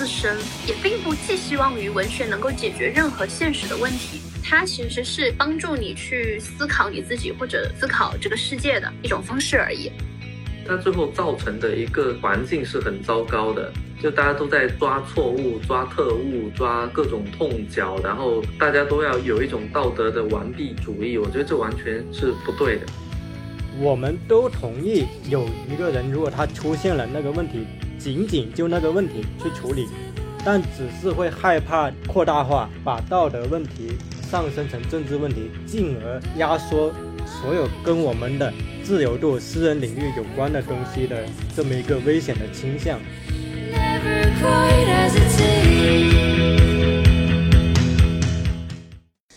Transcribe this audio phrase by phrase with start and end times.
[0.00, 0.34] 自身，
[0.66, 4.18] 也并不寄希望于文学能够解决任何现实的问题。
[4.42, 9.92] 它其实是帮助你去思考你自己或者思考这个世界的一种方式而已。
[10.66, 13.70] 它最后造成的一个环境是很糟糕的，
[14.02, 22.86] 就大家都在抓错误、抓特务、抓各种痛脚，然后大家都要有一种道德的完璧主义，我觉得这完全是不对的。
[23.78, 27.66] 我们都同意，有一个人如果他出现了那个问题，
[28.00, 29.86] 仅仅就那个问题去处理，
[30.42, 33.98] 但只是会害怕扩大化，把道德问题
[34.30, 36.90] 上升成政治问题，进而压缩
[37.26, 38.50] 所有跟我们的
[38.82, 42.98] 自由度、私人领域有关的东西的这么一个危险的倾向。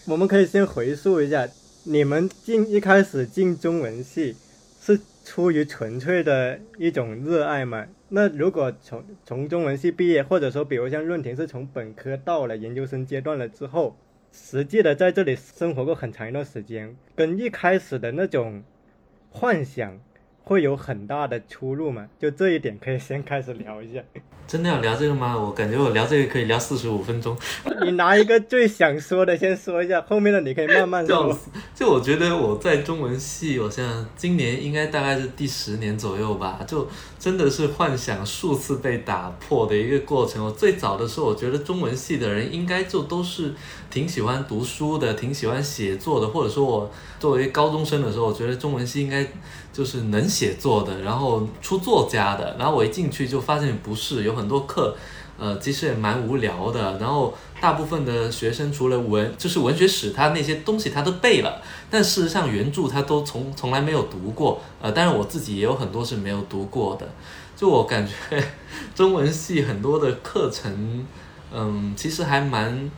[0.06, 1.50] 我们可以先回溯一下。
[1.86, 4.38] 你们进一开始进中文系
[4.82, 7.86] 是出于纯粹的一种热爱吗？
[8.16, 13.98] 那如果从从中文系毕业，或者说比如像润婷是从本科到了研究生阶段了之后，
[14.32, 18.62] 实际的在这里生活过很长一段时间，跟一开始的那种
[19.32, 20.00] 幻想
[20.44, 22.08] 会有很大的出入嘛？
[22.20, 24.04] 就这一点可以先开始聊一下。
[24.46, 25.36] 真的要聊这个吗？
[25.36, 27.36] 我感觉我聊这个可以聊四十五分钟。
[27.82, 31.36] 你拿一个最想说的先说一下，后面的你可以慢慢说。
[31.74, 36.86] 就我觉得我在中文系，我像今年应该大概是第十年左右吧，就
[37.24, 40.44] 真的是幻想数次被打破的一个过程。
[40.44, 43.54] 我最早的时候，我觉得中文系的人应该就都是
[43.90, 49.26] 挺喜欢读书的，挺喜欢写作的，或者说我作为高中生的时候，我觉得中文系应该
[49.72, 52.58] 就是能写作的，然后出作家的。
[52.60, 54.34] 然后我一进去就发现不是有。
[54.34, 54.98] 很多课，
[55.38, 56.98] 呃，其实也蛮无聊的。
[56.98, 64.62] 然后大部分的学生除了文，就是文学史，他那些东西他都背了，但事实上原著他都从从来没有读过。
[64.82, 67.08] 呃，当然我自己也有很多是没有读过的。
[67.56, 68.44] 就我感觉，
[68.94, 71.08] 中文系很多的课程，
[71.54, 72.92] 嗯，其实还蛮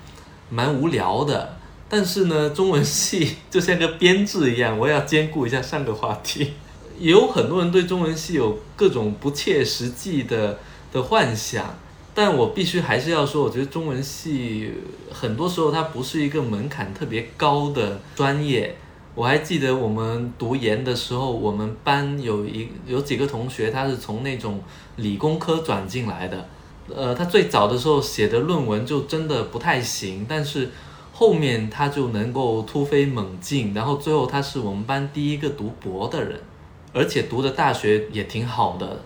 [0.50, 1.60] 蛮无聊的。
[1.88, 6.54] 但是呢，中文系就像个编制一样，我要兼顾一下上个话题。
[6.98, 10.58] 也有很多人对中文系有各种不切实际的。
[10.92, 11.78] 的幻想，
[12.16, 14.72] 但我必须还是要说，我觉得中文系
[15.12, 18.74] 很多时候它不是一个门槛特别高的专业。
[19.14, 24.62] 我还记得我们读研的时候，我们班有一有几个同学，他是从那种
[24.96, 26.48] 理工科转进来的。
[26.94, 30.70] 呃，他最早的时候写的论文就真的不太行，但是
[31.12, 36.40] 后面他就能够突飞猛进，然后最后他是我们班第一个读博的人，
[36.94, 39.02] 而且读的大学也挺好的。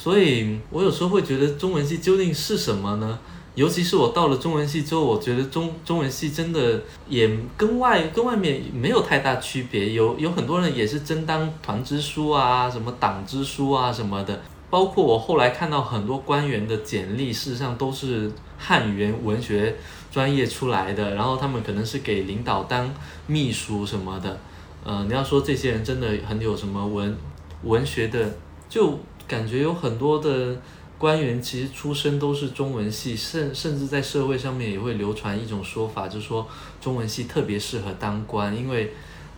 [0.00, 3.18] 所以，我有时候会觉得中文系究竟是什么呢？
[3.56, 9.94] 尤其是我到了中文系之后，我觉得中中文系真的也跟外跟外面没有太大区别。
[9.94, 14.40] 有有很多人也是真当团支书啊，什么党支书啊什么的。
[14.70, 19.74] 包括我后来看到很多官员的简历，事实上都是汉语言文学
[20.12, 22.88] 专业出来的，然后他们可能是给领导当
[23.26, 24.38] 秘书什么的。
[24.84, 27.18] 呃，你要说这些人真的很有什么文
[27.64, 28.36] 文学的
[28.68, 29.00] 就。
[29.28, 30.56] 感觉有很多的
[30.98, 36.44] 官员其实出身都是中文系，甚甚至在社会上面也会流传一种说法，就是说
[36.80, 38.92] 中文系特别适合当官，因为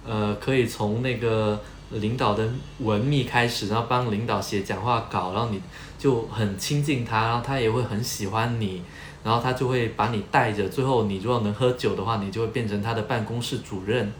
[0.06, 2.48] 呃可以从那个领导的
[2.78, 5.60] 文秘开始，然后帮领导写讲话稿，然后你
[5.98, 8.82] 就很亲近他，然后他也会很喜欢你，
[9.24, 14.12] 然后他就会把你带着，最后你如果能喝酒的话，你就会变成他的办公室主任，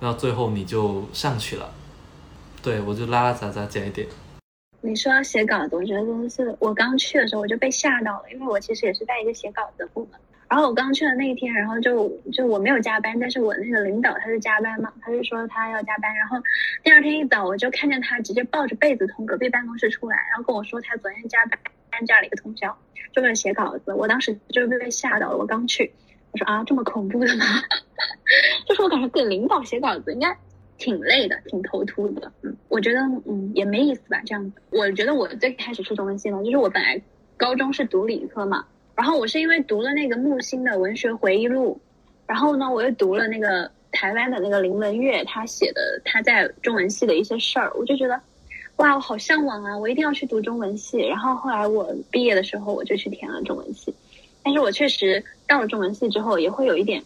[0.00, 1.70] 然后最后你就上去了。
[2.60, 4.06] 对我就拉拉杂杂讲一点。
[4.86, 10.20] 你说要写稿子，我觉得真的是我刚去的时候我就被吓到了，因为我其实也是在一个写稿子的部门。
[10.48, 16.14] 然后我刚去的那一天，然后就就我没有加班，但是我那个领导他是加班嘛，他就说他要加班。
[16.14, 16.38] 然后
[16.84, 22.78] 第二天一早我就看见他直接抱着被子从隔壁办公室出来，然后跟我说他昨天加班加了一个通宵，
[23.12, 23.92] 就为了写稿子。
[23.92, 25.92] 我当时就被被吓到了，我刚去，
[26.30, 27.44] 我说啊这么恐怖的吗？
[28.68, 30.28] 就是我感觉给领导写稿子应该。
[30.78, 32.30] 挺累的，挺头秃的。
[32.42, 34.60] 嗯，我觉得嗯也没意思吧，这样子。
[34.70, 37.00] 我觉得我最开始去中文系呢，就是我本来
[37.36, 38.64] 高中是读理科嘛，
[38.94, 41.80] 然后我是因为读了那个木心的文学回忆录，
[42.26, 48.20] 然后呢我又读了那个台湾的那个林文月他写的他在中文系的一些事儿，我就觉得
[48.76, 50.98] 哇我好向往啊，我一定要去读中文系。
[51.00, 53.94] 然后后来我毕业的时候我就去填了中文系，
[54.42, 57.02] 但是我确实到了中文系之后也会有一点。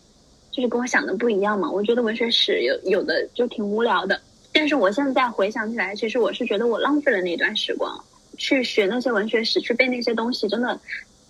[0.50, 4.20] 就是跟我想的不一样嘛，我觉得文学史有有的就挺无聊的，
[4.52, 7.92] 但是我现在回想起来，其实我是觉得我浪费了那段时光，
[8.36, 10.78] 去学那些文学史，去背那些东西，真的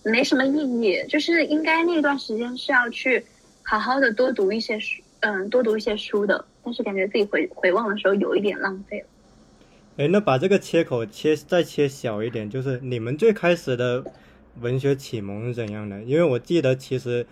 [0.02, 1.04] 没什么意义。
[1.08, 3.24] 就是应该那段时间是要去
[3.62, 6.44] 好好的多读一些书，嗯，多读一些书的。
[6.62, 9.06] 但是感觉自己回回望的时候有一点浪费了。
[9.96, 14.04] 哎，那把这个切口切再切小一点，就是你们最开始的
[14.60, 16.02] 文学启蒙是怎样的？
[16.02, 17.26] 因为我记得其实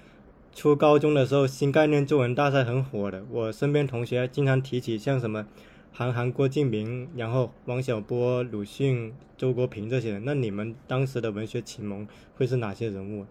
[0.59, 5.47] 初高中的时候，新概念作文大赛很火的，我身边同学经常提起像什么
[5.93, 10.25] 韩寒、郭敬明，然后王小波、鲁迅、周国平这些人。
[10.25, 13.25] 那你们当时的文学启蒙会是哪些人物？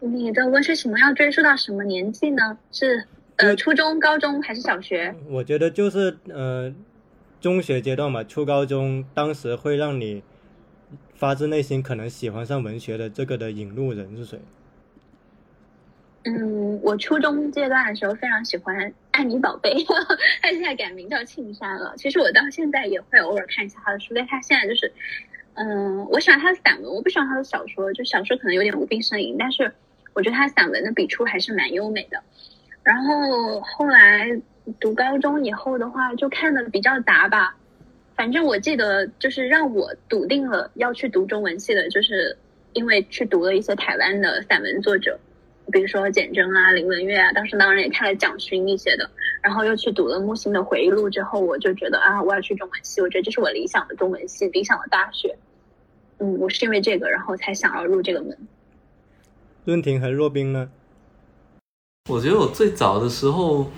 [0.00, 2.58] 你的文学启蒙要追溯到什么年纪呢？
[2.70, 3.02] 是
[3.36, 5.14] 呃初中、高中还是小学？
[5.30, 6.70] 我觉得就是呃
[7.40, 10.22] 中学阶段吧，初高中当时会让你
[11.14, 14.38] 发自内心可能喜欢上文学的这个的引路人是谁？
[16.24, 18.76] 嗯，我初中阶段的时候非常喜欢
[19.10, 19.72] 《安妮宝贝》，
[20.42, 21.94] 他现在改名叫庆山了。
[21.96, 24.92] 其实我到现在也会偶尔看一下他的书，但他现在就是，
[25.54, 27.90] 嗯，我喜欢他的散文，我不喜欢他的小说。
[27.94, 29.72] 就小说可能有点无病呻吟，但是
[30.12, 32.22] 我觉得他散文的笔触还是蛮优美的。
[32.82, 34.38] 然后后来
[34.78, 37.56] 读高中以后的话，就看的比较杂吧。
[38.14, 42.36] 反正我记得就是让我笃定了要去读中文系的，就是
[42.74, 45.18] 因为去读了一些台湾的散文作者。
[45.70, 49.08] 比如说简真啊、林文月啊，当时当然也看了蒋勋一些的，
[49.42, 55.36] 然后又去读了木心的回忆录之后，我就觉得啊，我要去中文系，我觉得这是我理想的中文系，理想的大学。
[56.18, 58.36] 嗯，我是因为这个，然后才想要入这个门。
[59.64, 60.70] 润婷和若冰呢？
[62.08, 63.70] 我觉得我最早的时候，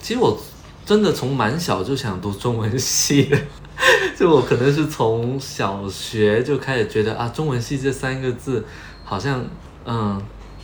[0.00, 0.38] 其实我
[0.84, 3.38] 真的从蛮小就想读中文系的，
[4.16, 8.64] 就我可能是从小学就开始觉得啊，中文系这三个字
[9.04, 9.44] 好像
[9.84, 10.22] 嗯。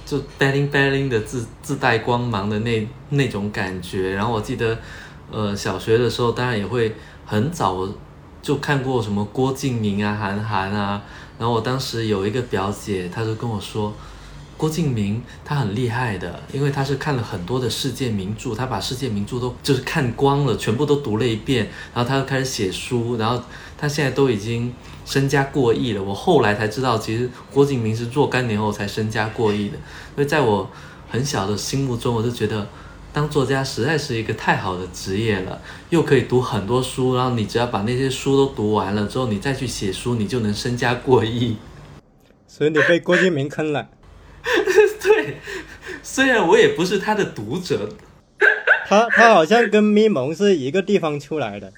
[0.08, 4.78] 就 bling bling 的自自带光芒的那那种感觉，然后我记得，
[5.30, 6.94] 呃，小学的时候当然也会
[7.26, 7.86] 很早
[8.40, 11.02] 就看过什么郭敬明啊、韩寒啊，
[11.38, 13.92] 然后我当时有一个表姐，她就跟我说。
[14.56, 23.40] 郭敬明他很厉害的，因为他是看了很多的世界名著，他把世界名著都就是看光了，全部都读了一遍，然后他就开始写书，然后
[23.76, 24.74] 他现在都已经
[25.08, 26.02] 身家过亿了。
[26.02, 29.78] 我后来才知道，其实郭敬明是若干年后才身家过亿的。
[30.14, 30.70] 所以在我
[31.08, 32.68] 很小的心目中，我就觉得
[33.10, 35.58] 当作家实在是一个太好的职业了，
[35.88, 41.56] 又可以读很多书，然后你只要把那些书都读完了之后，你再去写书，你就能身家过亿。
[42.46, 43.88] 所以你被郭敬明坑了。
[45.02, 45.38] 对，
[46.02, 47.88] 虽然我也不是他的读者，
[48.86, 51.72] 他他好像跟咪蒙是一个地方出来的，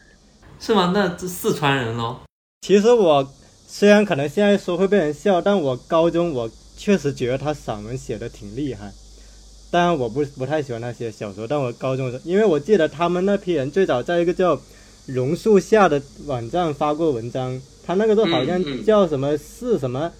[0.58, 0.90] 是吗？
[0.92, 2.22] 那这四川人咯。
[2.60, 3.26] 其实我
[3.66, 8.92] 虽然可能现在说会被人笑，但我高中我确实觉得他散文写的挺厉害。
[9.70, 14.60] 当然我不不太喜欢他写小说，但我高中的时候，因为我记得他们那批人最早在一个叫
[15.06, 20.12] 榕树下的网站发过文章，他那个时候好像叫什么是什么。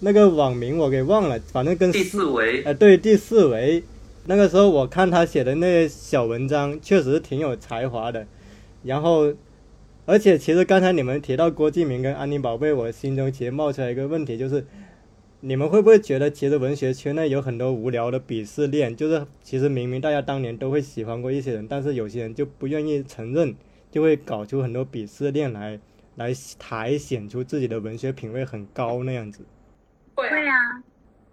[0.00, 3.82] 那个网名我给忘了，反正跟第四维，呃，对，第四维。
[4.26, 8.26] 那个时候我看他写的那些小文章，确实挺有才华的。
[8.82, 9.32] 然后，
[10.06, 14.66] 而且其实刚才你们提到郭敬明跟安妮宝贝，我心中其实冒出来一个问题，就是
[15.40, 18.94] 你们会不会觉得，其实文学圈内有很多无聊的鄙视链？
[18.94, 23.54] 就是其实明明大家当年都会喜欢过一些人，但是有些人就不愿意承认，
[23.90, 25.80] 就会搞出很多鄙视链来，
[26.16, 29.44] 来抬显出自己的文学品味很高那样子。
[30.14, 30.54] 会啊，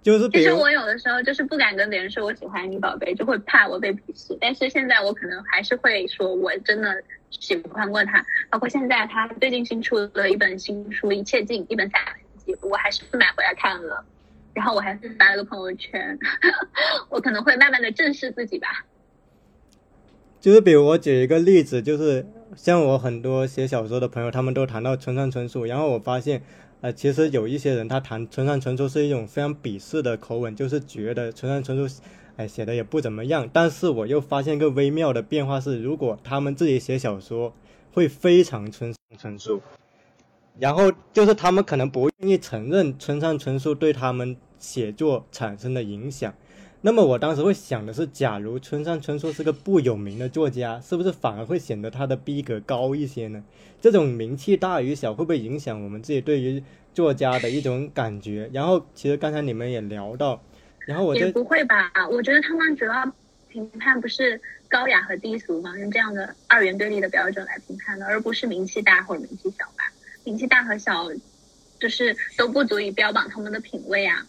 [0.01, 4.37] 就是其实我有的时候就是不敢跟别人说我喜欢你宝贝，就会怕我被鄙视。
[4.39, 8.23] 但是现在我可能还是会说，我真的喜欢过他。
[8.49, 14.05] 包括现在他最近新出了一本新书《一切尽》，一本散文集，我还是买回来看了。
[14.53, 16.19] 然后我还是发了个朋友圈，
[17.09, 18.85] 我可能会慢慢的正视自己吧。
[20.39, 26.43] 就是比如我举一个例子，就是像我很多写小说的朋友，他们都谈到村上春树，然后我发现。
[26.81, 32.01] 呃，其实有一些人他谈村上春树是一种非常鄙视的口吻，就是觉得村上春树，
[32.41, 33.47] 哎，写的也不怎么样。
[33.53, 37.53] 但是我又发现一个微妙的变化是，如果他们自己写小说，
[37.93, 39.61] 会非常村上春树，
[40.57, 46.33] 然后就是他们可能不愿意承认村上春树对他们写作产生的影响。
[46.83, 53.43] 那么我当时会想的是，假如村上春树是个不有名的作家，是不是反而会显得他的逼格高一些呢？
[53.79, 58.49] 这种名气大与小会不会影响我们自己对于作家的一种感觉？
[58.51, 60.41] 然后其实刚才你们也聊到，
[60.85, 61.91] 然后我也不会吧？
[62.09, 63.13] 我觉得他们主要
[63.49, 65.77] 评判不是高雅和低俗吗？
[65.77, 69.91] 用这样的二元对立的标准来评判的，而不是名气大或者名气小吧？
[70.23, 71.09] 名气大和小，
[71.79, 74.25] 就是都不足以标榜他们的品味啊。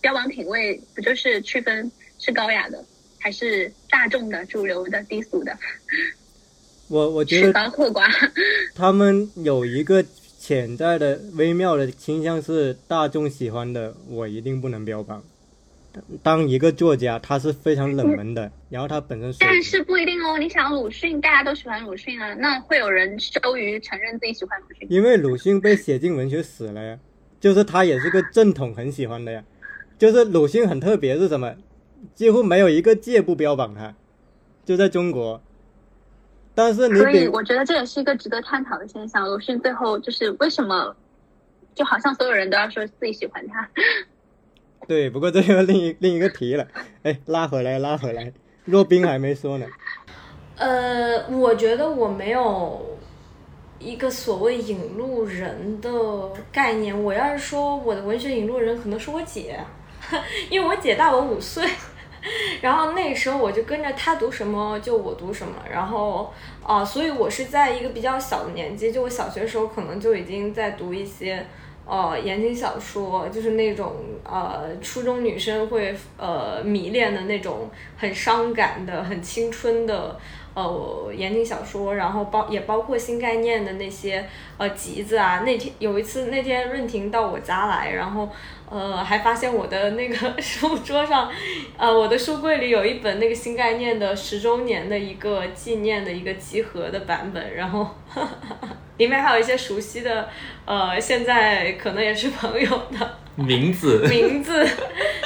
[0.00, 2.84] 标榜品味不就是区分是高雅的
[3.18, 5.56] 还是大众的、主流的、低俗的？
[6.88, 7.72] 我我 觉得。
[8.74, 10.04] 他们有一个
[10.38, 15.24] 潜在的微妙的倾向是大众喜欢的，我一定不能标榜。
[16.22, 20.38] 当一个作家他是非常冷门的，然后他本身但是不一定哦。
[20.38, 24.86] 你想鲁迅，大家都喜欢鲁迅啊，那会有人羞于承认自己喜欢鲁迅？
[24.90, 26.98] 因为鲁迅被写进文学史了呀。
[27.40, 29.44] 就是他也是个正统很喜欢的呀。
[29.98, 31.54] 就是鲁迅很特别是什么？
[32.14, 33.94] 几乎没有一个界不标榜他，
[34.64, 35.42] 就在中国。
[36.54, 39.28] 但是你所以我觉得这也是一个值得探讨的现象。
[39.28, 40.96] 鲁迅最后就是为什么，
[41.74, 43.68] 就好像所有人都要说自己喜欢他。
[44.86, 46.66] 对，不过这个另一另一个题了。
[47.02, 48.32] 哎，拉回来，拉回来。
[48.64, 49.66] 若冰还没说呢。
[50.56, 52.98] 呃，我觉得我没有
[53.78, 55.90] 一个所谓引路人的
[56.52, 57.02] 概念。
[57.02, 59.58] 我要是说我的文学引路人，可能是我姐，
[60.50, 61.66] 因为我姐大我五岁，
[62.60, 71.46] 然后那时候我就跟着她读什么就我读什么，然后啊、所以我是在一个比较小的年纪，就我小学时候可能就已经在读一些。
[71.86, 73.92] 呃，言情小说就是那种
[74.24, 80.18] 呃，初中女生会呃迷恋的那种很伤感的、很青春的
[80.54, 84.26] 呃言情小说，然后包也包括新概念的那些
[84.56, 85.40] 呃集子啊。
[85.40, 88.28] 那天有一次，那天润婷到我家来，然后
[88.70, 91.30] 呃还发现我的那个 书桌上，
[91.76, 97.86] 呃我的书柜里有一本那个新概念的十周年的一个纪念的一个集合的版本，然后
[98.96, 100.28] 里面还有一些熟悉的
[100.64, 103.18] 呃现在可能也是朋友的。
[103.36, 104.64] 名字 名字，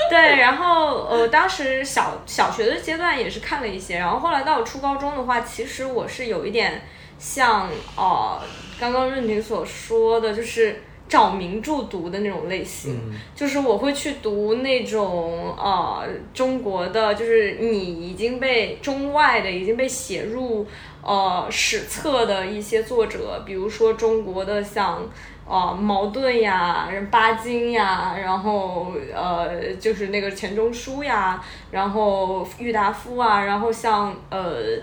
[0.08, 6.84] 对，然后呃，当时小小学的阶段也是看了一些，然后后来到我初高中的话，其实我是有一点
[7.18, 8.40] 像呃
[8.80, 13.00] 刚刚润婷所说的，就是找名著读的那种类型，
[13.34, 20.66] 就是我会去读那种呃中国的，就是你已经被中外的已经被写入
[21.02, 25.08] 呃史册的一些作者，比如说中国的像。
[25.50, 34.78] 呃，茅盾呀，巴金呀，然后呃，就是那个钱钟书呀，然后郁达夫啊，然后像呃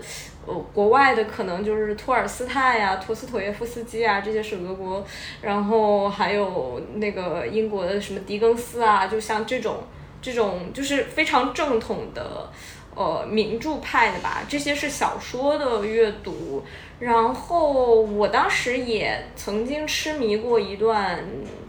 [0.46, 5.04] 呃国外的可能就是托尔斯泰呀、陀思妥耶夫斯基啊，这些是俄国，
[5.42, 9.84] 然后还有那个英国的什么狄更斯啊，就像这种
[10.22, 12.50] 这种就是非常正统的
[12.94, 16.62] 呃名著派的吧，这些是小说的阅读。
[16.98, 21.22] 然后我当时也曾经痴迷过一段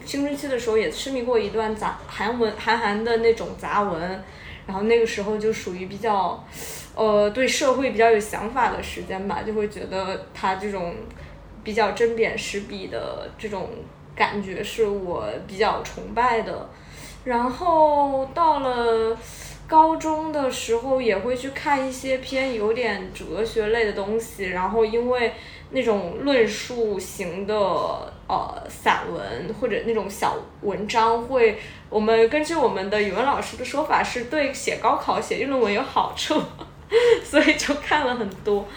[0.05, 4.23] 青春期的时候，也痴迷过一段杂韩文韩寒的那种杂文，
[4.65, 6.41] 然后那个时候就属于比较，
[6.97, 10.95] 呃，对社会比较有想法的时间吧，就会觉得他这种
[11.63, 13.69] 比较针砭时弊的这种
[14.15, 16.67] 感觉是我比较崇拜的。
[17.23, 19.15] 然后到了
[19.67, 25.33] 高中的时候，也会去看一些偏有点哲学类的东西，然后因为
[25.69, 27.53] 那种论述型的
[28.27, 36.41] 呃散文或者那种小文章会，我们根据我们的语文老师的说法，是对写高考写议论文有好处，
[37.23, 38.67] 所以就看了很多。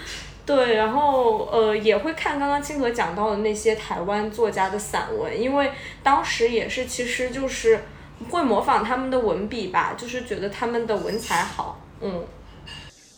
[0.47, 5.71] 对，然后呃也会看刚刚清河讲到的那些台湾作家的散文，因为
[6.03, 7.85] 当时也是其实就是
[8.31, 12.25] 会模仿他们的文笔吧，就是觉得他们的文采好，嗯。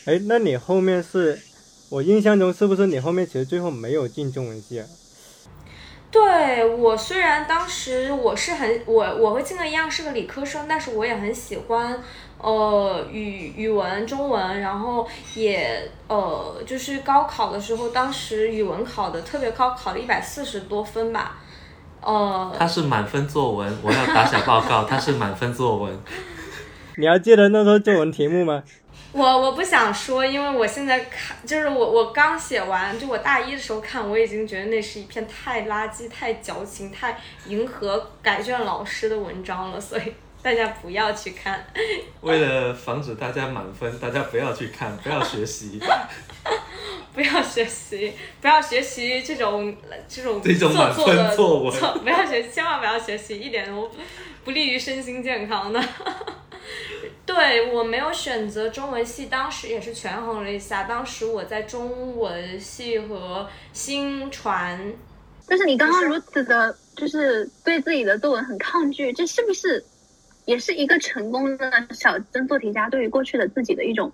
[0.05, 1.41] 哎，那你后面是，
[1.89, 4.87] 我印象中是不是你后面其实最后没有进中文系啊？
[6.11, 11.99] 对我虽然当时我是很我我和静哥一样是个理科生，但是我也很喜欢
[12.43, 21.39] 呃语语文中文，然后也呃就是高考的时候，当时语文考的特别高，考了一百四十多分吧，
[22.01, 25.97] 呃他是满分作文，我要打小报告，他是满分作文。
[26.97, 28.63] 你还记得那时候作文题目吗？
[29.13, 41.65] 我我不想说，因为我现在看，就是我我刚写完，就我大一的时候看，我已经觉得那是一篇太垃圾、太矫情、太迎合改卷老师的文章了，所以大家不要去看。
[42.21, 45.81] 为了防止大家满分，大家不要去看，不要学习。
[47.15, 49.77] 不要学习，不要学习这种
[50.09, 53.91] 这种这种做作的满分作文错不要学，千万不要学习，一点都
[54.45, 55.83] 不利于身心健康的。
[57.27, 64.95] 对我没有选择中文系，当时也是权衡了一下，当时我在中文系和新传，
[65.47, 69.85] 但是你刚刚如此的，就是对自己的作文很抗拒，这是不是
[70.45, 74.13] 也是一个成功的小镇做题家对于过去的自己的一种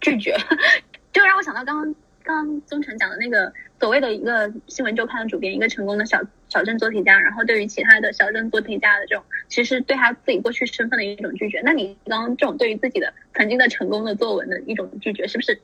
[0.00, 0.36] 拒绝？
[1.12, 11.60] 就让我想到刚刚刚刚宗成讲的那个所谓的一个新闻周刊的主编，一个成功的小小镇做题家，然后对于其他的小镇做题家的这种，其实对他自己过去身份的一种拒绝。
[11.64, 15.58] 那你刚刚这种对于自己的曾经的成功的作文的一种拒绝，是不是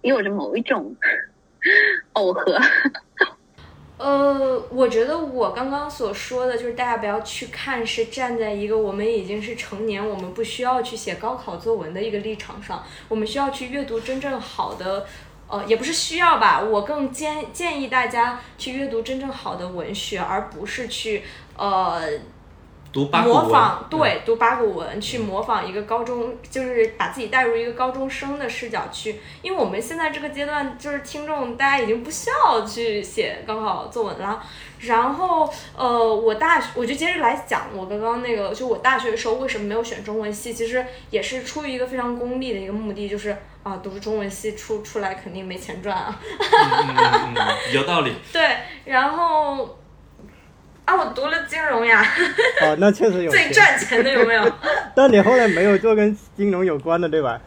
[0.00, 0.96] 也有着某一种
[2.14, 2.58] 耦合？
[4.02, 15.06] 呃，我觉得我刚刚所说的就是大家不要去看，是站在一个我们已经是成年，我们不需要去写高考作文的一个立场上，我们需要去阅读真正好的，
[15.46, 21.22] 呃，也不是需要吧，我更建建议大家去阅读真正好的文学，而不是去
[21.56, 22.00] 呃
[22.92, 34.42] 读八模仿，嗯对，读八股文，去模仿一个高中，就是把自己带入一个高中生的视角去，因为我们现在这个阶段，就是听众大家已经不需要去写高考作文了。
[34.80, 46.20] 然后，呃，我大学我就接着来讲我刚刚那个，就我大学的时候为什么没有选中文系，其实也是出于一个非常功利的一个目的，就是啊，读中文系出出来肯定没钱赚啊。
[46.20, 48.12] 嗯嗯嗯嗯，有道理。
[48.32, 49.78] 对，然后
[50.92, 52.06] 啊，我读了金融呀，
[52.60, 53.30] 哦，那确实有。
[53.32, 54.52] 最赚钱的有没有？
[54.94, 57.40] 但你后来没有做跟金融有关的，对吧？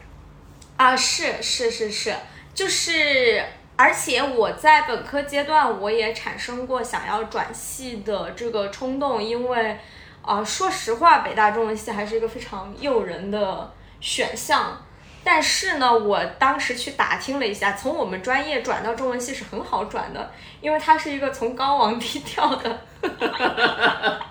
[0.78, 2.14] 啊，是是是是，
[2.56, 3.44] 就是，
[3.75, 9.78] 而且我在本科阶段我也产生过想要转系的这个冲动，因为，
[10.24, 13.72] 啊、说实话，北大中文系还是一个非常诱人的
[14.02, 14.82] 选项。
[15.25, 22.79] 但是呢，我当时去打听了一下，从我们专业转到中文系是很好转的，因为它是一个从高往低跳的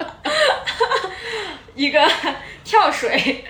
[1.74, 2.08] 一个
[2.62, 3.44] 跳水。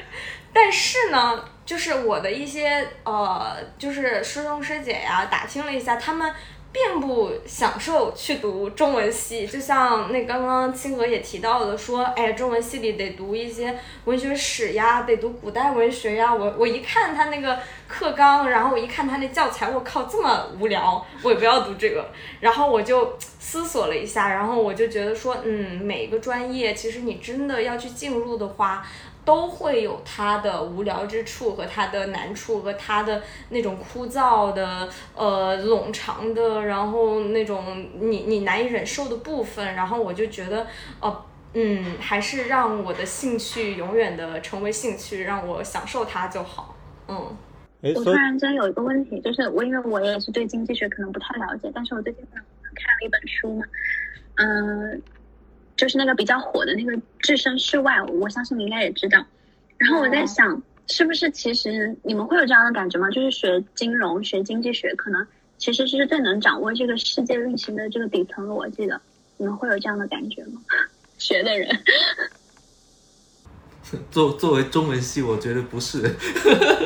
[0.54, 6.32] 但是呢，就是我的一些呃，就是师兄师姐呀，打听了一下，他们
[6.74, 9.46] 并不享受去读中文系。
[9.46, 16.34] 就像那刚刚清河也提到的，说，哎，中文系里得读一些文学史呀，得读古代文学呀。
[16.34, 22.10] 我我一看他那个课纲，然后我一看他那教材，我靠，这么无聊， 我也不要读这个。
[22.40, 28.84] 然后我就思索了一下，然后我就觉得说，嗯，每一个专业其实你真的要去进入的话。
[29.24, 40.66] 都会有它的无聊之处和它的难处和它的那种枯燥的呃冗长的，然后那种你你难以忍受的部分，然后我就觉得
[41.00, 46.76] 呃嗯，还是让我的兴趣永远的成为兴趣，让我享受它就好。
[47.06, 47.36] 嗯，
[47.94, 53.64] 我突然间有一个问题，就是我因为我也是对经济学可能不太了解，但是我最近看了一本书嘛，
[54.34, 55.00] 嗯、
[55.76, 59.24] 就是那个比较火的那个《置身事外》，我相信你应该也知道。
[59.76, 63.10] 然后我在想，是不是其实你们会有这样的感觉吗？
[63.10, 65.26] 就是学金融、学经济学，可能
[65.58, 69.00] 其实是最能掌握这个世界运行的这个底层逻辑的。
[69.36, 70.60] 你们会有这样的感觉吗？
[71.18, 71.68] 学的人，
[74.10, 76.14] 作作为中文系，我觉得不是。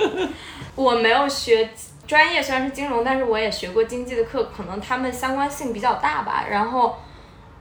[0.75, 1.69] 我没有学
[2.07, 6.47] 专业，虽然是金融，但是我也学过经济的课，可能他们相关性比较大吧。
[6.49, 6.97] 然后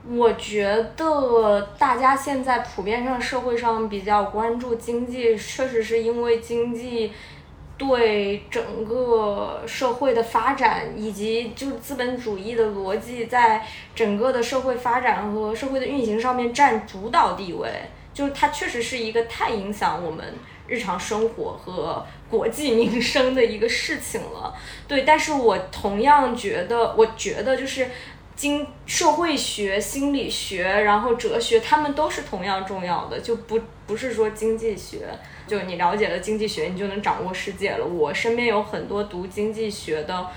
[0.06, 0.64] 我觉
[0.96, 7.12] 得大家现在普遍上社会上比较关注经济，确实是因为经济
[7.76, 17.68] 对整个社会的发展以及就资本主义的逻辑在整个的社会发展和社会的运行上面占主导地位。
[18.14, 20.34] 就是它确实是一个太影响我们
[20.66, 24.52] 日常生活和国计民生的一个事情了。
[24.88, 27.88] 对，但是我同样觉得，我觉得就是
[28.38, 35.08] 经社会学、心理学，然后哲学，他们都是同样重要的，就不不是说经济学，
[35.48, 37.84] 就你了解了经济学，你就能掌握世界了。
[37.84, 40.28] 我身边有很多读经济学的。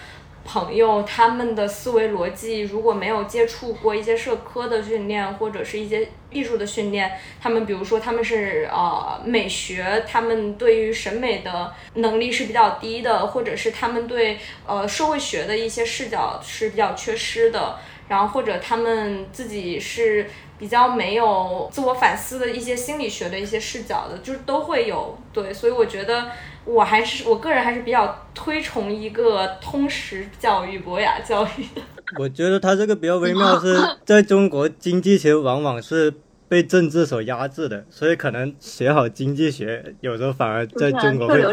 [0.43, 17.77] 朋友，他们的思维逻辑如果没有接触过一些社科的训练，或者是一些艺术的训练，他们比如说他们是呃美学，他们对于审美的能力是比较低的，或者是他们对呃社会学的一些视角是比较缺失的，
[18.11, 20.27] 然后或者他们自己是
[20.59, 26.27] 比较没有自我反思的一些心理学的一些视角的，就是都会有对，所以我觉得。
[26.63, 31.81] 我还是我个人还是比较推崇一个通识教育、博雅教育的。
[32.21, 36.13] 我觉得他这个比较微妙是， 在中国经济学往往是
[36.47, 41.49] 被政治所压制的，所以可能学好经济学，有时候反而在中国会啊。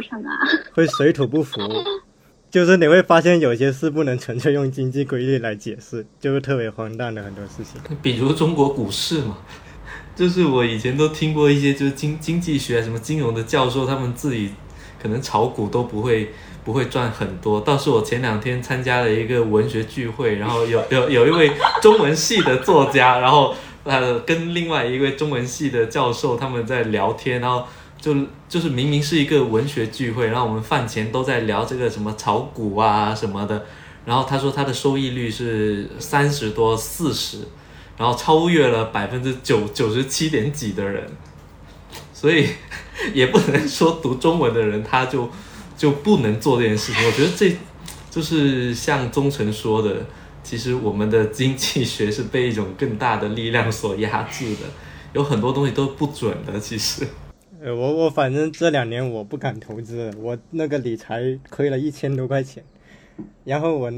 [0.74, 1.58] 会水土不服。
[2.50, 7.80] 就是你会发现有些事不能纯粹用经济规律来解释，就是特别荒诞的很多事情。
[8.02, 9.38] 比如中国股市嘛，
[10.16, 14.52] 就是我以前都听过一些就是经经济学什么金融的教授，他们自己
[15.00, 16.30] 可能炒股都不会
[16.64, 17.60] 不会赚很多。
[17.60, 27.64] 倒是我前两天参加了一个文学聚会，然后有 有有一位中文系的作家，然后呃跟另外一位中文系的教授他们在聊天，然后
[28.00, 28.14] 就
[28.48, 33.66] 就是明明是一个文学聚会，然后我们饭前都在聊这个什么炒股啊什么的，
[34.04, 37.38] 然后他说他的收益率是三十多四十。
[37.98, 41.04] 然后超越了百分之九九十七点几的人，
[42.14, 42.46] 所以
[43.12, 45.28] 也不能说读中文的人他就
[45.76, 47.04] 就不能做这件事情。
[47.04, 47.52] 我觉得这
[48.08, 50.06] 就是像宗成说的，
[50.44, 54.68] 其实我们的经济学是被一种更大的力量所压制的，
[55.12, 56.60] 有很多东西都不准的。
[56.60, 57.04] 其实，
[57.60, 62.62] 呃，我我反正这两年我不敢投资，我那个理财亏了一千多块钱，
[63.44, 63.92] 然后我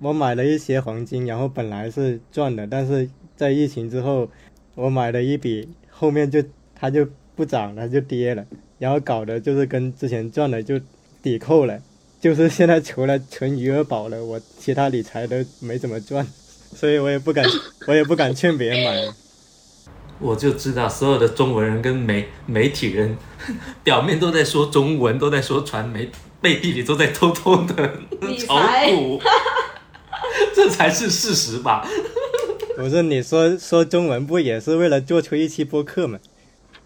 [0.00, 4.28] 我买了一些黄金，然后本来是赚的，但是在疫情之后，
[4.74, 6.42] 我买了一笔，后面就
[6.74, 8.44] 它就不涨了，就跌了，
[8.80, 10.80] 然后搞得就是跟之前赚的就
[11.22, 11.80] 抵扣了，
[12.20, 16.26] 就是 现在除了存余额宝了，我其他理财都没怎么赚，
[16.74, 17.44] 所以我也不敢，
[17.86, 19.14] 我也不敢劝别人买。
[20.20, 23.16] 我就知道所有的中文人跟媒媒体人，
[23.82, 27.92] 表面都在说中文，都在说传媒，背地里都在偷偷的
[28.38, 29.20] 炒股，
[30.54, 31.86] 这才是事实吧？
[32.76, 36.18] 不是你说说中文不也是为了做出一期播客吗？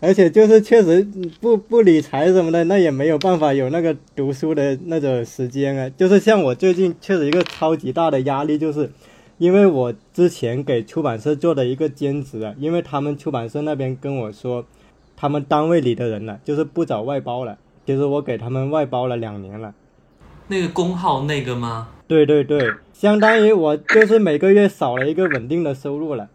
[0.00, 1.04] 而且就是确实
[1.40, 5.90] 不不理财什么的，那也没有办法有那个读书的那种时间啊。
[5.96, 8.88] 就是像我最近确实一个超级大的压力，就是
[9.38, 14.64] 因为我之前给出版社做的一个兼职啊，因为他们出版社那边跟我说，
[15.16, 19.72] 他们单位里的人呢、就是不找外包了，其实我给他们外包了两年了。
[20.48, 21.88] 那个工号那个吗？
[22.08, 26.28] 对对对，相当于我就是每个月少了一个稳定的收入了。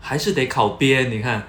[0.00, 1.10] 还是得考编？
[1.10, 1.42] 你看，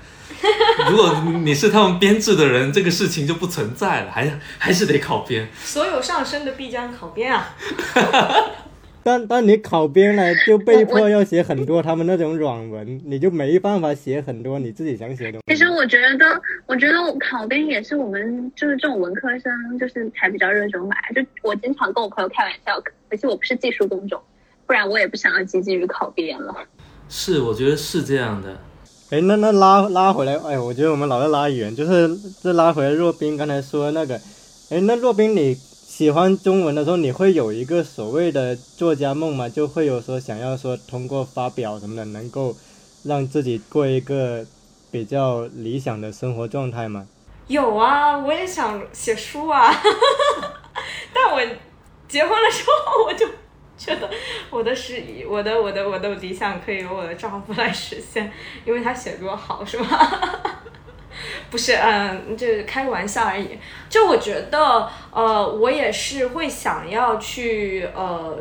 [0.89, 5.47] 如果你是他们编制的人，这个事情就不存在了，还还是得考编。
[5.63, 7.55] 所有上升的必将考编啊！
[9.09, 15.51] 但但你考编了，就被迫要写很多他们那种软文，你就没办法写很多你自己想写的东西。
[15.51, 20.95] 其实我觉得，我觉得考编也是我们就是这种文科生，就是才比较热衷吧。
[21.15, 24.21] 就我经常跟我朋友开玩笑，可惜我不是技术工种，
[24.67, 26.53] 不然我也不想要积极于考编了。
[27.09, 28.55] 是，我觉得是这样的。
[29.09, 34.13] 哎，那那拉拉回来，哎，我觉得我们老是拉远，就是这拉回来若冰刚才说那个，
[34.69, 35.57] 哎，那若冰你
[35.99, 39.49] 喜欢中文的时候，你会有一个所谓的作家梦吗？
[39.49, 42.55] 就会有说想要说通过发表什么的，能够
[43.03, 44.45] 让自己过一个
[44.89, 47.05] 比较理想的生活状态吗？
[47.47, 49.69] 有啊，我也想写书啊，
[51.13, 51.41] 但我
[52.07, 53.27] 结婚了之后，我就
[53.77, 54.09] 觉得
[54.51, 58.31] 我的是我的我的我的理想可以由我的丈夫来实现，
[58.65, 60.63] 因为他写作好，是吧？
[61.49, 63.57] 不是，嗯，就是开个玩笑而已。
[63.89, 68.37] 就我觉得，呃，我也是会想要去，呃，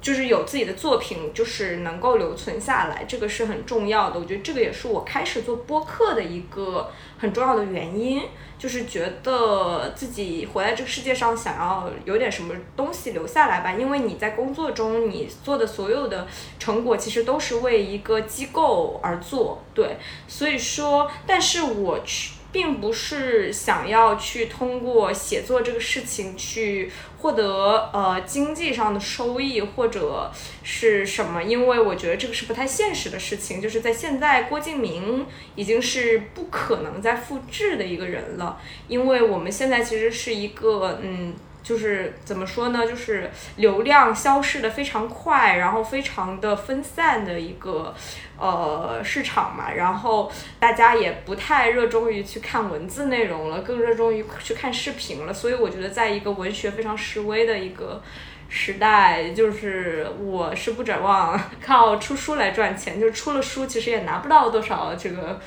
[0.00, 4.18] 就是有自己的作品，就是能够留存下来，这个是很重要的。
[4.18, 8.22] 我觉得这个也是我开始做播客的一个很重要的原因，
[8.60, 13.72] 就是觉得自己活在这个世界上，想要有点什么东西留下来吧。
[13.72, 19.96] 因为你在工作中，你做的所有的成果，其实都是为一个机构而做，对。
[20.28, 22.34] 所以说，但是我去。
[22.52, 30.30] 并不是想要去通过写作这个事情去获得呃经济上的收益或者
[30.62, 33.60] 是什么，因为我觉得这个是不太现实的事情。
[33.60, 38.58] 就是在现在，郭敬明已经是不可能再复制的一个人了，
[38.88, 41.34] 因为我们现在其实是一个嗯。
[41.62, 42.86] 就是怎么说呢？
[42.86, 47.94] 就是流量消失的非常快，然后非常的分散的一个
[48.38, 55.32] 呃市场嘛，然后大家也不太热衷于去看文字内容了，更热衷于去看视频了。
[55.32, 58.02] 所以我觉得，在一个文学非常示威的一个
[58.48, 65.38] 时代，就是我是不指望靠出书来赚钱，就是出了书其实也拿不到多少这个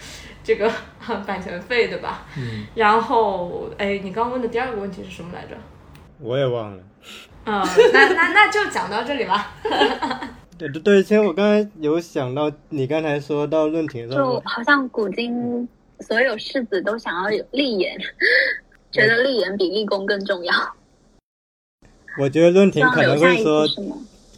[0.44, 0.72] 这个
[1.26, 2.26] 版权费，对吧？
[2.38, 5.58] 嗯，然后，哎，你刚问的第二个问题是什么来着？
[6.24, 6.84] 我也忘了。
[7.46, 9.54] 嗯，那那那就讲到这里吧。
[10.58, 15.68] 对对对，其实我刚才有想到，你刚才说到论坛的时候就，好像古今
[16.00, 17.98] 所有世子都想要有立言，
[18.92, 20.54] 觉得立言比立功更重要。
[22.18, 23.68] 我觉得论坛可能会说？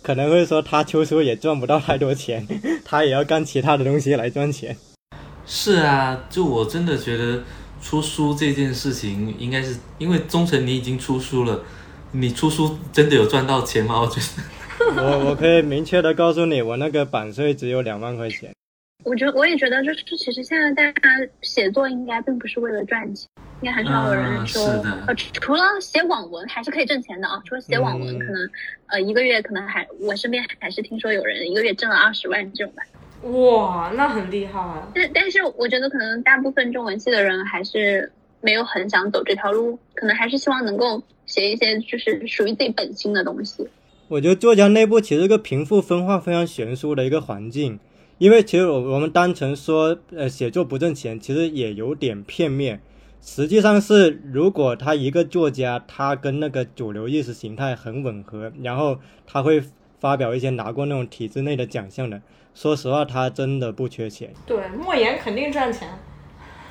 [0.02, 2.48] 可能会说他出书也赚不到太多钱，
[2.86, 4.78] 他也要干其他的东西来赚钱。
[5.48, 7.44] 是啊，就我真的觉得
[7.82, 11.64] 出书这件事情，应该是因为忠诚你已经出书了，
[12.18, 14.00] 你出书真的有赚到钱吗？
[14.00, 14.22] 我觉
[14.96, 18.54] 得我我可以明确的告诉你，我那个版税只有两万块钱。
[19.04, 23.28] 我觉得我也觉得，就是其实现在大家写作应该并不是为了赚钱，
[23.62, 24.84] 应该很少有人嗯说，
[25.34, 27.42] 除了写网文还是可以挣钱的啊。
[27.44, 28.50] 除了写网文，嗯可能
[28.88, 32.84] 呃一个月可能还我身边还是听说有人一个月挣了二十万这种吧。
[33.30, 34.88] 哇，那很厉害啊！
[34.96, 38.10] 但但是我觉得可能大部分中文系的人还是
[38.46, 43.68] 没有很想走这条路，可能还是希望能够写一些就是属于自己本心的东西。
[44.08, 47.80] 我觉得作家内部其实个贫富分化非常悬殊的一个环境，
[48.20, 52.80] 因为其实我我们单纯说呃写作不挣钱，其实也有点片面。
[53.20, 59.64] 实际上是，如果他一个作家，他跟那个主流意识形态很吻合，然后他会
[60.00, 62.22] 发表一些拿过那种体制内的奖项的，
[62.54, 64.32] 说实话，他真的不缺钱。
[64.46, 65.90] 对，莫言肯定赚钱。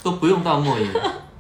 [0.04, 0.88] 都不用到莫言。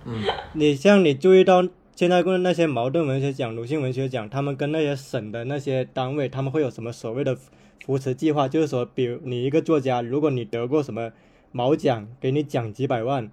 [0.06, 7.36] 嗯，你像你注意到现在跟那些茅盾文学奖、鲁迅文学奖，他们跟那些省的那些单位，他们会有什么所谓的
[7.84, 8.48] 扶持计划？
[8.48, 11.12] 就是说，比如你一个作家，如果你得过什么
[11.52, 13.30] 毛奖，给你奖几百万，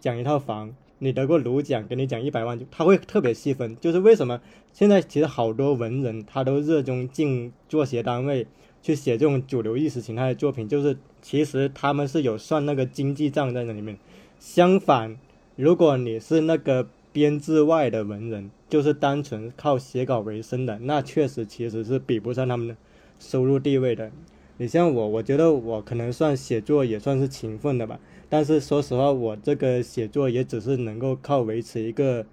[0.00, 3.76] 奖一套房，你得过卢奖，给你奖一百万，他会特别细分。
[3.80, 4.40] 就是为什么
[4.72, 8.46] 现在其实好多文人他都热衷进作协单位
[8.80, 13.98] 去写这种主流意识形态的作品，就是其实他们是有算那个经济账在那里面。
[14.38, 15.16] 相反，
[15.56, 22.76] 如果你是那个编制外的文人，就是单纯靠写稿为生的，那确实其实是比不上他们的
[23.18, 24.12] 收入地位的。
[24.58, 32.26] 你像我，我觉得我可能算写作也算是勤奋的吧，但是说实话，我这个写作也只是能够靠维持一个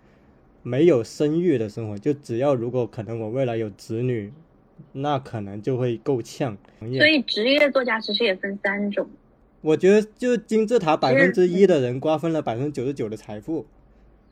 [0.62, 1.97] 没有生育的生活。
[1.97, 4.33] 就只要如果可能我未来有子女，
[4.91, 6.57] 那可能就会够呛。
[6.79, 9.07] 所以职业作家其实也分三种。
[9.63, 13.65] 我觉得就金字塔百分之一的人瓜分了百分之九十九的财富，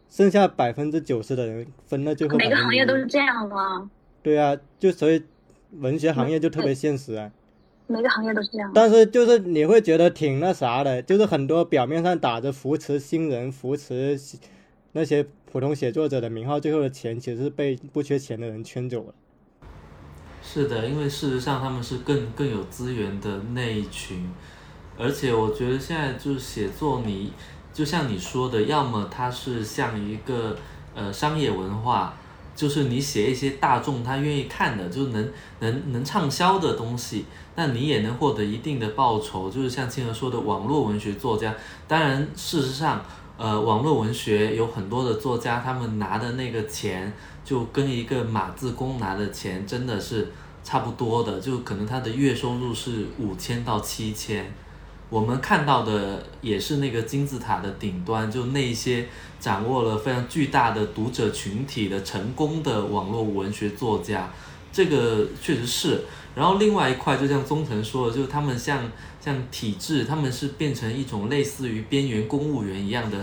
[0.10, 2.38] 剩下百分之九十的人分了最后。
[2.38, 3.90] 每个行业都是这样吗？
[4.22, 5.24] 对啊，就所以
[5.72, 7.32] 文学行业就特别现实啊。
[7.88, 8.70] 每个行业都是这样。
[8.74, 14.20] 但是就是你会觉得挺那啥的，就是很多表面上打着扶持新人、扶持
[14.92, 19.14] 那些普通写作者的名号，最后的钱其实是被不缺钱的人圈走了。
[20.44, 24.30] 是的，因为事实上他们是更更有资源的那一群。
[24.98, 27.32] 而且我觉得现在就是写作，你
[27.74, 30.56] 就像你说的，要么它是像一个
[30.94, 32.14] 呃商业文化，
[32.56, 37.26] 就是你写一些大众他愿意看的，就能能能畅销的东西，
[37.56, 39.50] 那你也能获得一定的报酬。
[39.50, 41.56] 就是像青儿说的，网络文学作家，
[41.88, 43.04] 当然事实上，
[43.38, 47.12] 呃，网络文学有很多的作家，他们拿的那个钱，
[47.44, 50.32] 就跟一个码字工拿的钱真的是
[50.64, 54.54] 差不多的，就可能他的月收入是五千到七千。
[55.12, 59.10] 我们看到的也是那个金字塔的顶端，就那些
[59.42, 64.32] 掌握了非常巨大的读者群体的成功的网络文学作家，
[64.72, 66.06] 这个确实是。
[66.34, 73.18] 然后另外一块，就像宗成说的，就是他们像像体制，他们是变成一种类似于边缘公务员一样的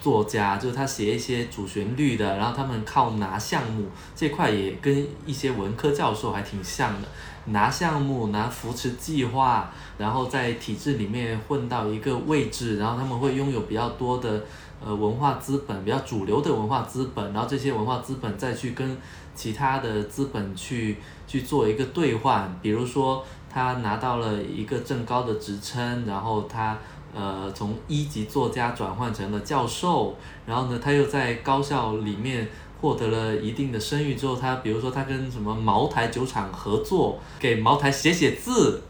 [0.00, 7.08] 作家，就是他写一些主旋律的，然后他们靠拿项目这块也跟一些文科教授还挺像的。
[7.46, 14.44] 拿项目、拿扶持计划，然后在体制里面混到一个位置，然后他们会拥有比较多的
[14.84, 18.96] 呃文化资本，比较主流的文化资本，然后这些文化资本再去跟
[19.34, 26.78] 其他的资本去去做一个兑换，比如说他拿到了一个正高的职称，然后他
[27.12, 30.14] 呃从一级作家转换成了教授，
[30.46, 32.48] 然后呢他又在高校里面。
[32.82, 38.82] 获得了一定的声誉之后，他比如说他跟什么茅台酒厂合作，给茅台写写字，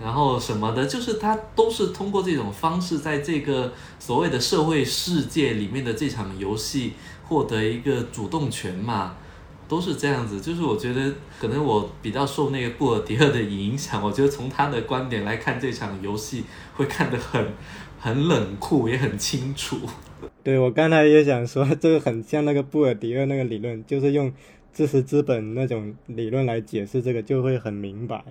[0.00, 6.92] 然后什么的，就是他都是通过这种方式，在这个所谓的社会世界里面的这场游戏
[7.28, 9.16] 获得一个主动权嘛，
[9.66, 10.40] 都是这样子。
[10.40, 16.44] 就是我觉得可能我比较受那个布尔迪厄的影响，我觉得从他的观点来看这场游戏，
[16.76, 17.52] 会看得很
[17.98, 19.80] 很冷酷，也很清楚。
[20.42, 24.32] 对，我刚才也想说，这个很像那个布尔迪厄那个理论，就是用
[24.72, 28.22] 知识资本那种理论来解释这个，就会很明白。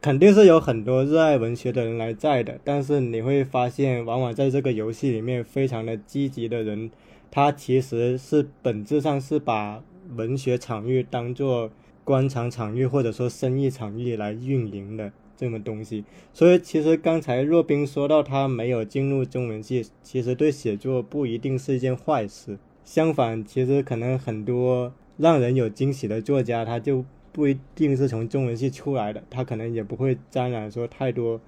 [0.00, 6.90] 肯定是有很多热爱文学的人来在的，但是你会发现，往往在这个游戏里面非常的积极的人，
[7.30, 9.82] 他其实是本质上是把
[10.14, 11.70] 文学场域当做
[12.04, 15.10] 官场场域或者说生意场域来运营的。
[15.36, 22.58] 这么东西，所以其实刚才若冰说到他没有进入中文系，其实对写作不一定是一件坏事。
[22.84, 31.38] 相反，其实可能很多让人有惊喜的作家，他就不一定是从中文系出来的，他可能也不会沾染说太多，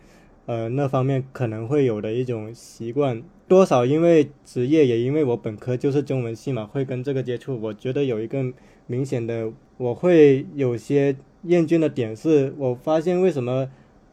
[0.44, 3.22] 呃，那方面可能会有的一种习惯。
[3.46, 7.58] 多少因为职业，也因为我本科就是中文系嘛，会跟这个接触。
[7.58, 8.44] 我觉得有一个
[8.86, 11.16] 明显的，我会有些。
[11.42, 13.70] 厌倦的点是我发现为什么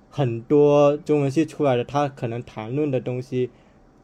[0.10, 3.50] 很多中文系出来的他可能谈论的东西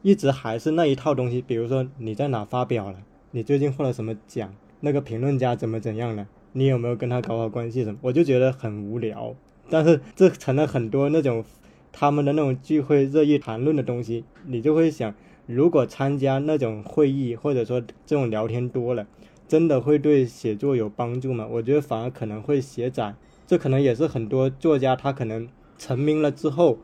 [0.02, 2.98] 一直还是那一套东西，比如说你在哪发表了，
[3.30, 9.34] 你最近获了什么奖，那个评论家怎么怎样了，你有没有跟他搞好关系什么，我就觉得很无聊。
[9.70, 11.44] 但是这成了很多那种
[11.92, 15.14] 他们的那种聚会热议谈论的东西，你就会想，
[15.46, 19.06] 如果参加那种会议或者说这种聊天多了。
[19.48, 21.46] 真的会对写作有帮助吗？
[21.50, 23.14] 我觉得反而可能会写窄，
[23.46, 26.78] 这可能也是很多作家他可能成名了之后，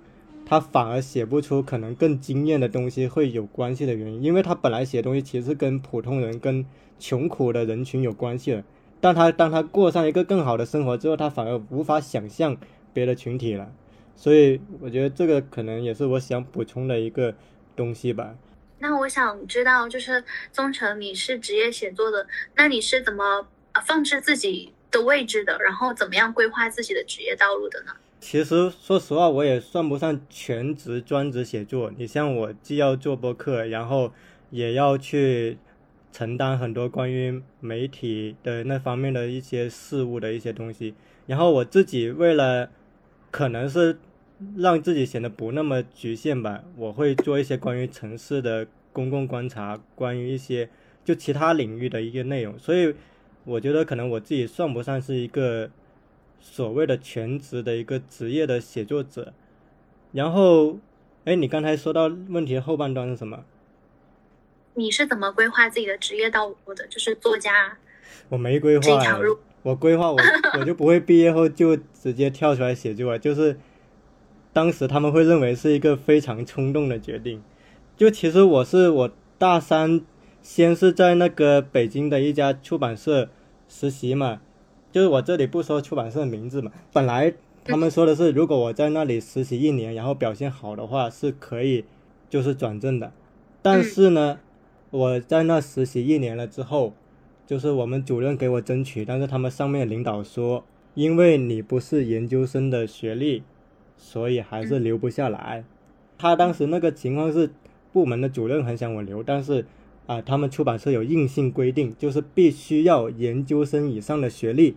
[0.45, 6.65] 他反而写不出可能更惊艳的东西会有关系的原因，因为他本来写东西其实跟普通人、跟
[6.99, 8.65] 穷苦的人群有关系的，
[9.01, 12.57] 但他当他过上一个更好的生活之后，他反而无法想象
[12.93, 13.73] 别的群体了，
[14.17, 17.35] 所以我觉得这个可能也是我想补充的一个
[17.77, 18.35] 东西吧。
[18.81, 25.59] 那我想知道，就是宗成，你是职业写作的，那你是怎么呃放置自己的位置的？
[25.59, 27.93] 然后怎么样规划自己的职业道路的呢？
[28.21, 31.93] 其实说实话，我也算不上全职专职写作。
[31.97, 34.13] 你像我，既要做播客，然后
[34.51, 35.59] 也要去
[36.13, 40.95] 承担很多关于媒体的那方面的一些事务的一些东西。
[41.27, 42.71] 然后我自己为了
[43.31, 43.99] 可能是
[44.57, 50.69] 让自己显得不那么局限吧，我会做一些关于城市的公共观察，关于一些
[51.05, 52.59] 就其他领域的一个内容。
[52.59, 52.95] 所以
[53.45, 55.71] 我觉得可能我自己算不上是一个
[56.41, 59.33] 所谓的全职的一个职业的写作者。
[60.13, 60.79] 然后，
[61.25, 63.45] 哎，你刚才说到问题的后半段是什么？
[64.75, 66.87] 你是怎么规划自己的职业道路的？
[66.87, 67.77] 就是作家
[68.29, 69.39] 我没规划呀这条路。
[69.63, 70.19] 我规划我
[70.59, 73.59] 我就不会毕业后就直接跳出来写作啊，就是
[74.53, 77.43] 当时他们会认为是一个非常冲动的决定。
[77.97, 80.01] 就其实我是我大三
[80.43, 83.29] 先是在那个北京的一家出版社
[83.69, 84.41] 实习嘛，
[84.93, 87.35] 就是我这里不说出版社的名字嘛，本来
[87.65, 91.85] 他们说的是如果我在那里实习一年，然后表现好的话是可以
[92.31, 93.13] 就是转正的，
[93.63, 94.39] 但是呢，
[94.91, 96.95] 我在那实习一年了之后。
[97.47, 103.43] 就是我们主任给我争取，但是他们上面领导说，因为你不是研究生的学历，
[103.99, 105.65] 所以还是留不下来。
[106.17, 107.51] 他当时那个情况是，
[107.93, 109.67] 部门的主任很想我留，但是
[110.07, 114.77] 啊，他们出版社有硬性规定，就是必须要研究生以上的学历，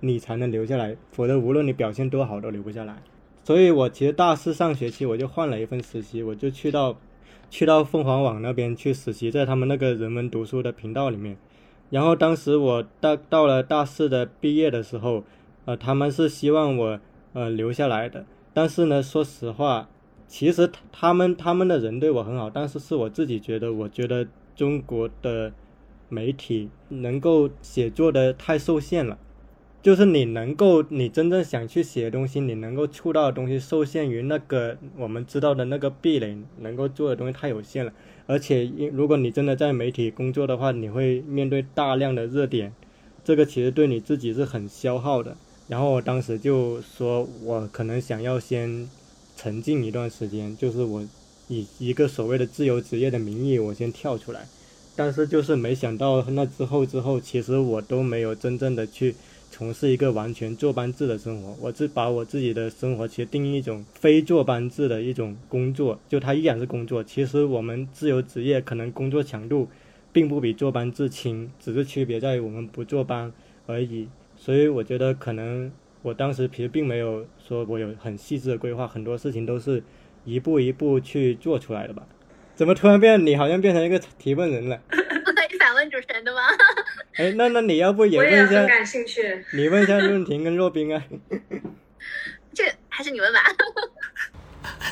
[0.00, 2.96] 你才能留下来，否则无论你表现多好都留不下来。
[3.44, 6.96] 所以我其实大四上学期我就换了一份实习，我就去到
[7.50, 11.36] 去到凤凰网那边去实习，在他们那个人文读书的频道里面。
[11.90, 15.24] 然后当时我到到了大四的毕业的时候，
[15.64, 17.00] 呃，他们是希望我
[17.32, 18.24] 呃留下来的。
[18.54, 19.88] 但是呢，说实话，
[20.26, 25.52] 其实他们他们的人对我很好，但是是我自己觉得，我觉得中国的
[26.08, 29.18] 媒体能够写作的太受限了。
[29.82, 37.92] 就是你能够，你真正想去写的东西，你能够触到的东西，受限于那个我们知道的那个壁垒，能够做的东西太有限了。
[38.28, 42.72] 而且，如果你真的在媒体工作的话，你会面对大量的热点，
[43.24, 45.36] 这个其实对你自己是很消耗的。
[45.68, 48.88] 然后我当时就说，我可能想要先
[49.36, 51.06] 沉浸一段时间，就是我
[51.48, 54.46] 以一个所谓的自由职业的名义，我先跳出来。
[54.94, 59.14] 但是就是没想到那之后之后，其实我都没有真正的去。
[59.54, 67.04] 从事一个完全坐班制的生活，我是把我自己的生活其实定义一种非坐班制的一种工作，就它依然是工作。
[67.04, 69.68] 其实我们自由职业可能工作强度
[70.10, 73.30] 并不比坐班制轻，只是区别在于我们不坐班
[73.66, 74.08] 而已。
[74.44, 75.70] 所以我觉得可能
[76.02, 79.80] 我当时其实并没有说我有很细致的规划，很多事情都是
[80.24, 82.04] 一步一步去做出来的吧。
[82.56, 84.80] 怎么突然变你好像变成一个提问人了？
[84.90, 86.40] 可以反问主持人的吗？
[87.18, 88.52] 哎，那那你要不也问一下？
[88.52, 89.44] 也很感兴趣。
[89.54, 91.04] 你问一下润婷跟若冰啊。
[92.52, 93.38] 这还是你问吧。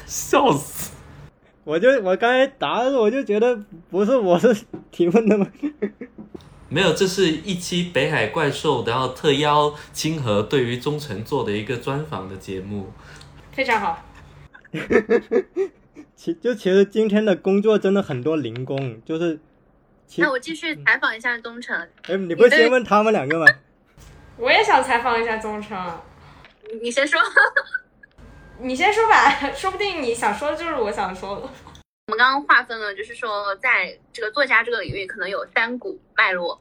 [0.07, 0.93] 笑死！
[1.65, 3.61] 我就我刚才答，我就觉得
[3.91, 5.51] 不是我是提问的吗？
[6.71, 12.93] 没有，这是一期北海怪兽，然后特邀清河对于忠诚做的一个专访的节目。
[13.53, 14.05] 非常好，
[16.17, 19.39] 其就其实今天的工作真的很多零工，就是
[20.07, 23.47] 其那我继续采访一下东城，哎，你不是先问他们两个吗？
[24.39, 25.77] 我也想采访一下忠诚，
[26.73, 27.21] 你你先说。
[28.63, 31.49] 你先说吧，说不定你想说的就是我想说的。
[32.11, 36.61] 我们刚刚划分了，就是说，在这个作家这个领域，可能有三股脉络：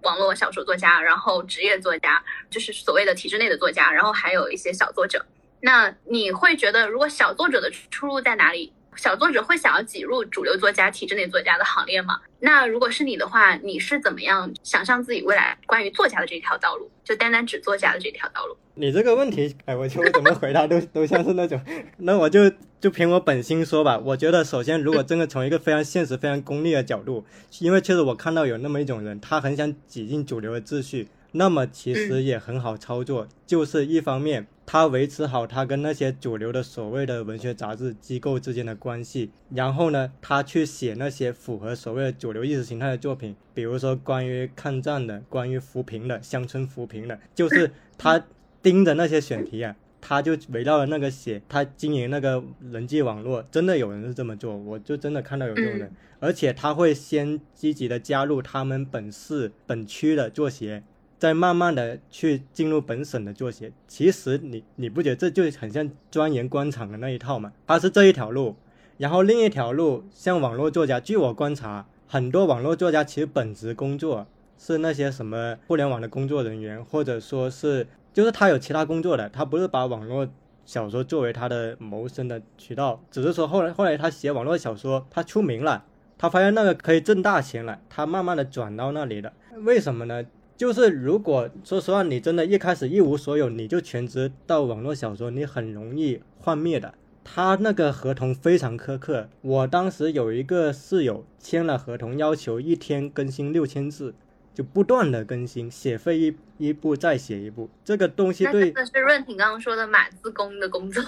[0.00, 5.22] 网络小说作家，然后职业作家，就是所谓的体制内的作家，然后还有一些小作者。
[5.60, 8.72] 那你会觉得，如果小作者的出路在哪里？
[8.96, 12.18] 小作者会想要挤入主流作家、体制内作家的行列吗？
[12.40, 18.56] 那如果是你的话，你是怎么样想象自己未来关于作家的这条道路，就单单指作家的这条道路？
[18.74, 21.60] 你这个问题，哎，我就我怎么回答都 都像是那种，
[21.98, 23.98] 那我就就凭我本心说吧。
[23.98, 27.24] 我觉得首先，如果真的从一个非常现实、非常功利的角度，
[27.60, 48.24] 因为确实我看到有那么一种人，他很想挤进主流的秩序，那么其实也很好操作，就是一方面他维持好他跟那些主流的所谓的文学杂志机构之间的关系，然后呢，他去写那些符合所谓的主流意识形态的作品，比如说关于抗战的、关于扶贫的、乡村扶贫的，就是他。
[48.62, 60.82] 盯着那些选题啊，他就围绕着那个写，他经营那个人际网络，真的有人是这么做，我就真的看到有这种人，而且他会先积极的加入他们本市本区的作协，
[61.18, 63.72] 再慢慢的去进入本省的作协。
[63.86, 67.52] 其实你你不觉得这就很像钻研官场的那一套吗？
[67.66, 68.56] 他是这一条路，
[68.98, 74.26] 然后另一条路像网络作家，据我观察，很多网络作家其实本职工作
[74.58, 77.86] 是那些什么互联网的工作人员，或者说是。
[78.16, 80.26] 就是他有其他工作的，他不是把网络
[80.64, 85.84] 小说作为他的谋生的渠道，只是说后来后来他写网络小说，他出名了，
[86.16, 89.30] 他发现那个可以挣大钱了，他慢慢的转到那里的。
[89.56, 90.24] 为什么呢？
[90.56, 96.94] 就是如果说实话，你真的一开始一无所有，你就全职到网络小说，你很容易幻灭的。
[97.22, 104.14] 他那个合同非常苛刻，我当时有一个室友签了合同，要求一天更新六千字，
[104.54, 111.02] 就不断的更新，写废一一部再写一部，这个东西对真的是润婷刚刚说的码字工的工作。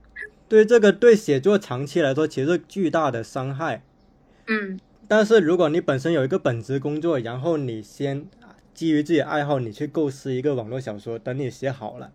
[0.46, 3.82] 对这个对写作长期来说其实巨大的伤害。
[4.46, 4.78] 嗯
[5.08, 8.26] 但是如果你本身有一个本职工作，然后你先
[8.74, 12.12] 基于自己爱好，你去构思一个网络小说，等你写好了，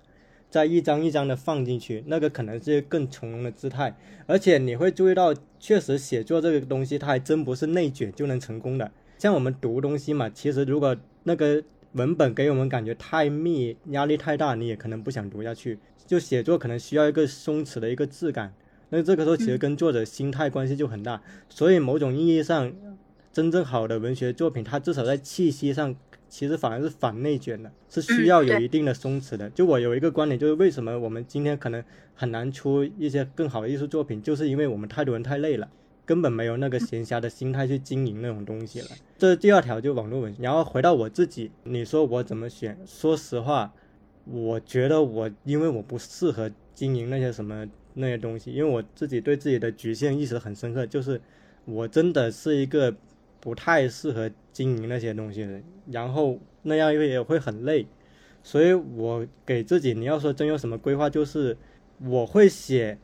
[0.49, 3.95] 再一张一张的放进去，那个可能是更从容的姿态。
[4.25, 8.91] 而且你会注意到，确实写作这个东西，它还真不是内卷就能成功的。
[9.17, 15.79] 像我们读东西嘛，其实如果那个文本给我们感觉太密，压力太大，你也可能不想读下去。
[16.05, 18.53] 就写作可能需要一个松弛的一个质感，
[18.89, 21.21] 那这个时候其实跟作者心态关系就很大。
[21.49, 22.71] 所以某种意义上，
[23.33, 25.95] 真正好的文学作品，它至少在气息上，
[26.29, 29.49] 其实反而是反内卷的，是需要有一定的松弛的。
[29.49, 31.83] 就我有一个观点，就是为什么我们今天可能
[32.15, 35.69] 很难出一些更好的艺术作品，就是因为我们太多人太累了。
[36.05, 38.87] 根本没有那个闲暇的心态去经营那种东西了。
[39.17, 40.41] 这是第二条，就网络文学。
[40.41, 42.77] 然后回到我自己，你说我怎么选？
[42.85, 43.73] 说实话，
[44.23, 51.19] 我觉得我因为我不适合经营那些什么那些东西，因为我自己对自己的局限意识很深刻，就是
[51.65, 52.95] 我真的是一个
[53.41, 55.47] 不太适合经营那些东西，
[55.91, 57.85] 然后那样也会很累，
[58.41, 61.55] 所以我给自己，你要说真有什么规划，就是
[62.03, 62.97] 我会写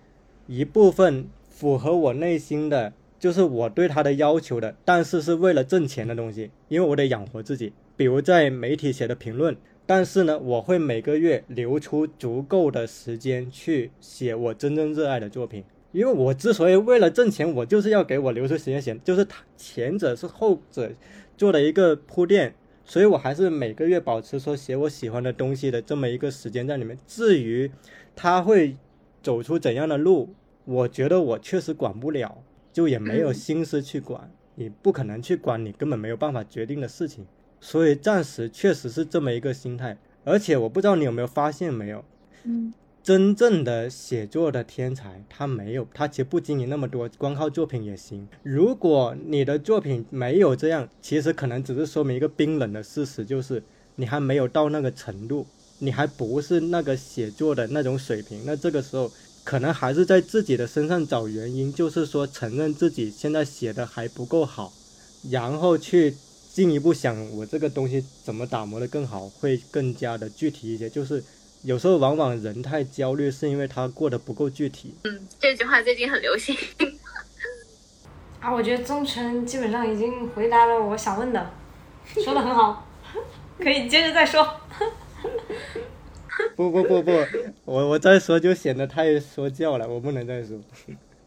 [0.47, 7.71] 一部分符合我内心的，就是我对他的要求的，但是是为了挣钱的东西，因为我得养活自己。
[7.95, 15.63] 比如在媒体写的评论，但是呢，我会每个月留出足够的时间去写我真正热爱的作品。
[15.91, 19.23] 因为我之所以为了挣钱，我就是要给我留出时间写，就是
[19.55, 20.91] 前者是后者
[21.37, 22.55] 做了一个铺垫，
[22.85, 26.97] 所以我还是每个月保持说写我喜欢的东西的这么一个时间在里面。
[27.07, 27.71] 至于
[28.15, 28.75] 他会
[29.21, 30.33] 走出怎样的路，
[30.65, 34.31] 我觉得我确实管不了，就也没有心思去管。
[34.55, 37.25] 你不可能去管你根本没有办法决定的事情，
[37.59, 39.97] 所以暂时确实是这么一个心态。
[40.23, 42.05] 而且我不知道你有没有发现没有，
[42.43, 42.71] 嗯
[43.03, 48.25] 真正的写作的天才，他没有，他其实不经营那么多，光靠作品也行。
[48.43, 53.61] 如果你的作品没有这样，其实可能只是说明一个冰冷的事实，就是
[53.97, 55.45] 你还没有到那个程度，
[55.79, 58.41] 你还不是那个写作的那种水平。
[58.45, 59.11] 那这个时候，
[59.43, 64.71] 可能还是在自己的身上找原因，就是说承认自己现在写的还不够好，
[65.29, 66.15] 然后去
[66.53, 70.89] 进一步想我这个东西怎么打磨的更好，会更加的具体一些。
[70.89, 71.21] 就是
[71.63, 74.93] 有时候往往人太焦虑，是因为他过得不够具体。
[75.05, 76.53] 嗯，这句话最近很流行。
[78.41, 81.49] 啊，我觉得宗辰基本上已经回答了我想问的，
[82.23, 82.85] 说的很好，
[83.57, 84.45] 可以接着再说。
[86.57, 87.11] 不不不不，
[87.63, 90.59] 我我再说就显得太说教了，我不能再说。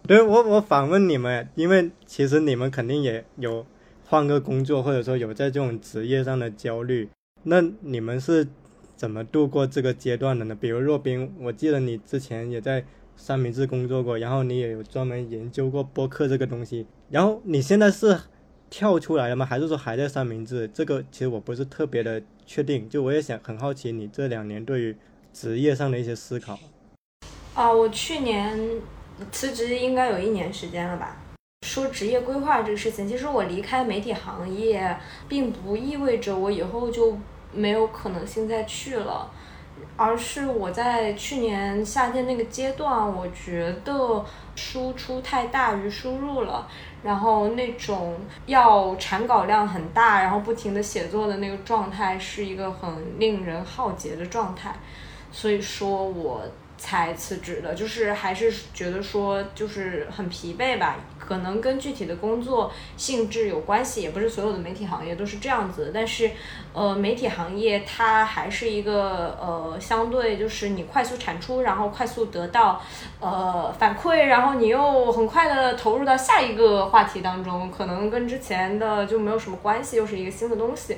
[0.07, 3.65] 对我我反问你们，因为其实你们肯定也有
[4.07, 7.09] 换个工作，或者说有在这种职业上的焦虑，
[7.45, 8.47] 那你们是
[8.97, 10.57] 怎么度过这个阶段的呢？
[10.59, 12.85] 比如若冰，我记得你之前也在
[13.15, 18.19] 三明治工作过，然后你也有专门研究过播客这个东西，然后你现在是
[18.71, 19.45] 跳出来了吗？
[19.45, 20.67] 还是说还在三明治？
[20.69, 24.97] 这个其实我不是特别的确定，就我也想很好奇你这两年对于
[25.33, 26.59] 职业上的一些思考。
[27.55, 28.59] 啊，我去年
[29.31, 31.23] 辞职应该有一年时间了吧。
[31.67, 34.97] 说职业规划这个事情，其实我离开媒体行业，
[35.29, 37.19] 并不意味着我以后就
[37.57, 39.31] 没有可能性再去了，
[39.97, 46.69] 而是我在去年夏天那个阶段，我觉得输出太大于输入了，
[47.03, 48.15] 然后那种
[48.47, 54.75] 要产稿量很大，然后不停的写作的那个状态，是一个很令人耗竭的状态。
[55.33, 56.43] 所以说我
[56.79, 60.97] 才辞职的，就是还是觉得说就是很疲惫吧，
[61.27, 66.31] 可能跟具体的工作性质有关系，也不是所有的媒体行业都是这样子，但是
[66.73, 72.81] 呃媒体行业它还是一个呃相对就是你快速产出，然后快速得到
[73.21, 80.97] 呃反馈，然后你又很快的投入到下一个话题当中，可能跟之前的就没有什么关系，又是一个新的东西。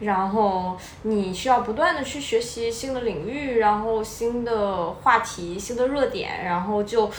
[0.00, 7.10] 然后你需要不断的去学习新的领域，然后新的话题、新的热点，然后就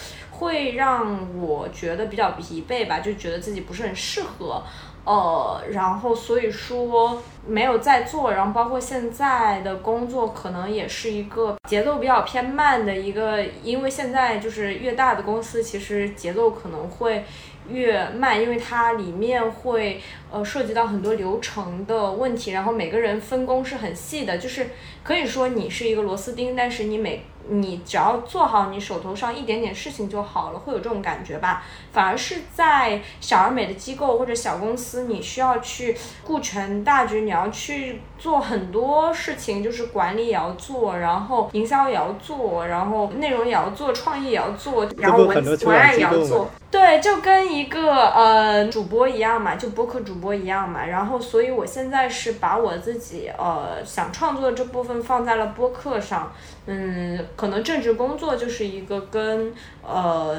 [0.42, 4.62] 会让我觉得比较疲惫吧，就觉得自己不是很适合。
[5.04, 17.24] 呃，然后所以说没有在做，然后包括现在的工作，可能也是一个节奏比较偏慢的一个，因为现在就是越大的公司，其实节奏可能会
[17.68, 20.00] 越慢，因为它里面会
[20.32, 24.70] 呃涉及到很多流程的问题，然后每个人分工是很细的，就是
[25.04, 31.64] 可以说你是一个螺丝钉，但是你每你只要做好你手头上一点点事情就好了，会有这种感觉吧。
[31.92, 46.50] 反而是在小而美的机构或者小公司，你需要去顾全大局，你要去做很多事情，就是管理也要做，然后营销也要做，然后内容也要做，创意也要做，然后文文案也要做。
[46.72, 50.86] 对，就跟一个呃主播一样嘛，就播客主播一样嘛。
[50.86, 56.32] 然后，所以我现在是把我自己呃想创作的这部分放在了播客上。
[56.68, 60.38] 嗯，可能政治工作就是一个跟呃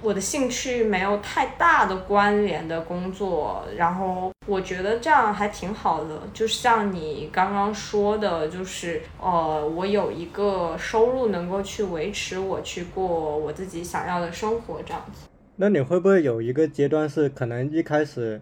[0.00, 3.64] 我的兴趣没有太大的关联的工作。
[3.76, 15.26] 然后我觉得这样还挺好的，就像你刚刚说的，就是呃我有一个收入能够去维持我去过我自己想要的生活这样子。
[15.56, 18.40] 那你会不会有一个阶段是可能一开始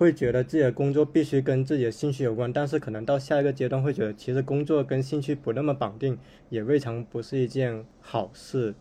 [0.00, 6.16] 会觉得自己的工作必须跟自己的兴趣有关，但是可能到下一个阶段会觉得其实工作跟兴趣不那么绑定，
[6.48, 8.72] 也未尝不是一件好事。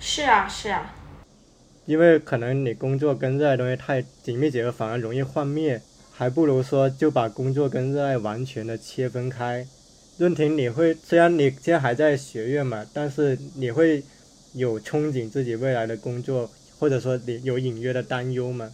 [0.00, 0.96] 是啊，是啊。
[1.86, 5.80] 因为可能你工作跟热爱东西太紧密结合，反而容易幻灭，
[6.10, 9.64] 还不如说就把工作跟热爱完全的切分开。
[10.18, 14.02] 润婷，你会虽然你现在还在学院嘛，但是你会
[14.54, 16.50] 有憧憬自己未来的工作。
[16.80, 18.68] 或者说你有隐约的担忧吗？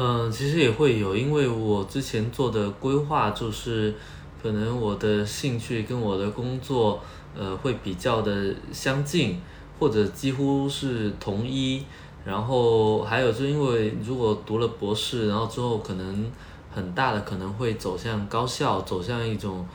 [0.00, 3.92] 嗯，其实也会有，因为我之前做的规划就是，
[4.40, 7.00] 可能我的兴趣跟我的工作，
[7.36, 9.40] 呃，会比较的相近，
[9.80, 11.82] 或者几乎是同一。
[12.24, 16.30] 然后还有，就因为如果读了博士，然后之后可能
[16.72, 19.66] 很大的可能会走向高校，走向一种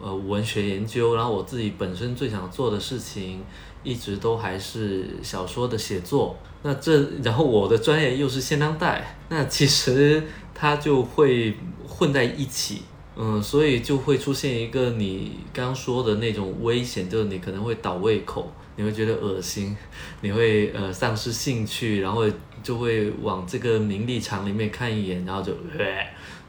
[0.00, 1.16] 呃文学研究。
[1.16, 3.40] 然后我自己本身最想做的事情，
[3.82, 6.36] 一直都还是小说的写作。
[6.62, 10.22] 那这，然后我的专业又是现当代，那其实
[10.54, 11.54] 它就会
[11.88, 12.82] 混在一起，
[13.16, 19.76] 嗯，所以就会出现一个你刚说的那种危险，就是你可能会倒胃口，你会觉得恶心，
[20.20, 22.24] 你会呃丧失兴趣，然后
[22.62, 25.52] 就会往这个名利场里面看一眼，然后就，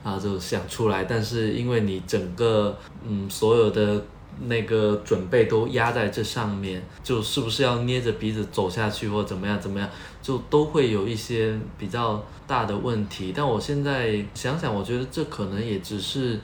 [0.03, 4.05] 然后就想出来，但是因为你整个嗯所有的。
[4.41, 9.89] 那个准备都压在这上面，就是不是要捏着鼻子走下去，或怎么样怎么样，
[10.21, 13.33] 就都会有一些比较大的问题。
[13.35, 16.39] 但我现在想想，我觉得这可能也只是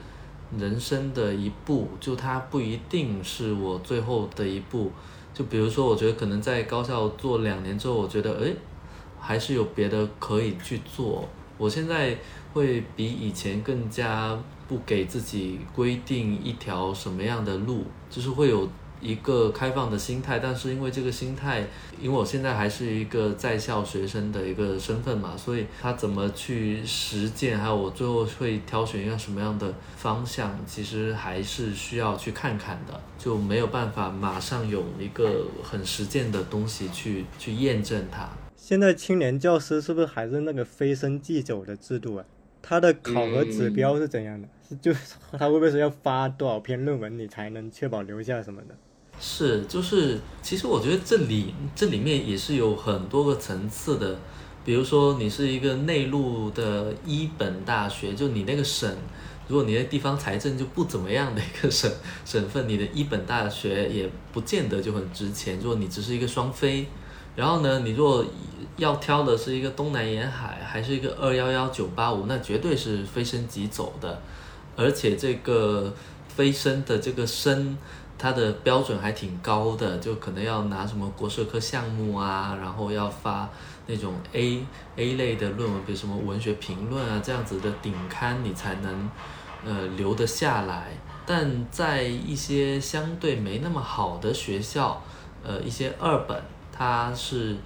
[0.57, 4.91] 人生的一步，就它不一定是我最后的一步。
[5.33, 8.53] 就比如说，我觉得可能在高校做两年之后，我觉得哎，
[9.19, 11.27] 还是有别的可以去做。
[11.57, 12.17] 我现在
[12.53, 14.37] 会比以前更加。
[14.69, 18.69] 不给自己规定一条什么样的路，就是会有
[19.01, 20.37] 一个开放的心态。
[20.37, 21.65] 但是因为这个心态，
[21.99, 38.29] 因为我现在还是一个在校学生的一个身份嘛，所以他怎么去实践，还有我最后会挑选一个什么样的方向，其实还是需要去看看的，就没有办法马上有一个很实践的东西去去验证它。
[38.55, 42.25] 现在青年教师是不是还是那个非升即走的制度啊？
[42.61, 44.47] 他的考核指标是怎样的？
[44.81, 44.93] 就
[45.37, 48.75] 他会不会说要发多少篇论文，你才能确保留下什么的？
[49.19, 54.17] 是，就是其实我觉得这里这里面也是有很多个层次的。
[54.63, 58.93] 比如说你是一个内陆的一本大学，就你那个省，
[59.47, 61.91] 如果你的地方财政就不怎么样的一个省
[62.23, 65.57] 省份，你的一本大学也不见得就很值钱。
[65.59, 66.85] 如果你只是一个双非，
[67.35, 68.23] 然后呢，你如果
[68.77, 74.21] 要挑的是一个东南沿海，还是一个二幺幺九八五，那绝对是飞升即走的。
[74.79, 75.93] 而且这个
[76.29, 77.77] 飞升的这个升，
[78.17, 83.49] 它的标准还挺高的，就可能要拿什么国社科项目啊，然后要发
[83.87, 84.65] 那种 A
[84.95, 89.09] A 类的论文，比如什么文学评论啊这样子的顶刊，你才能
[89.65, 90.93] 呃留得下来。
[91.25, 95.03] 但在一些相对没那么好的学校，
[95.43, 97.57] 呃一些二本，它是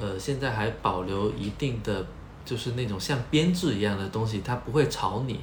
[0.00, 2.06] 呃现在还保留一定的，
[2.46, 5.38] 就是那种像编制一样的东西，它不会炒你，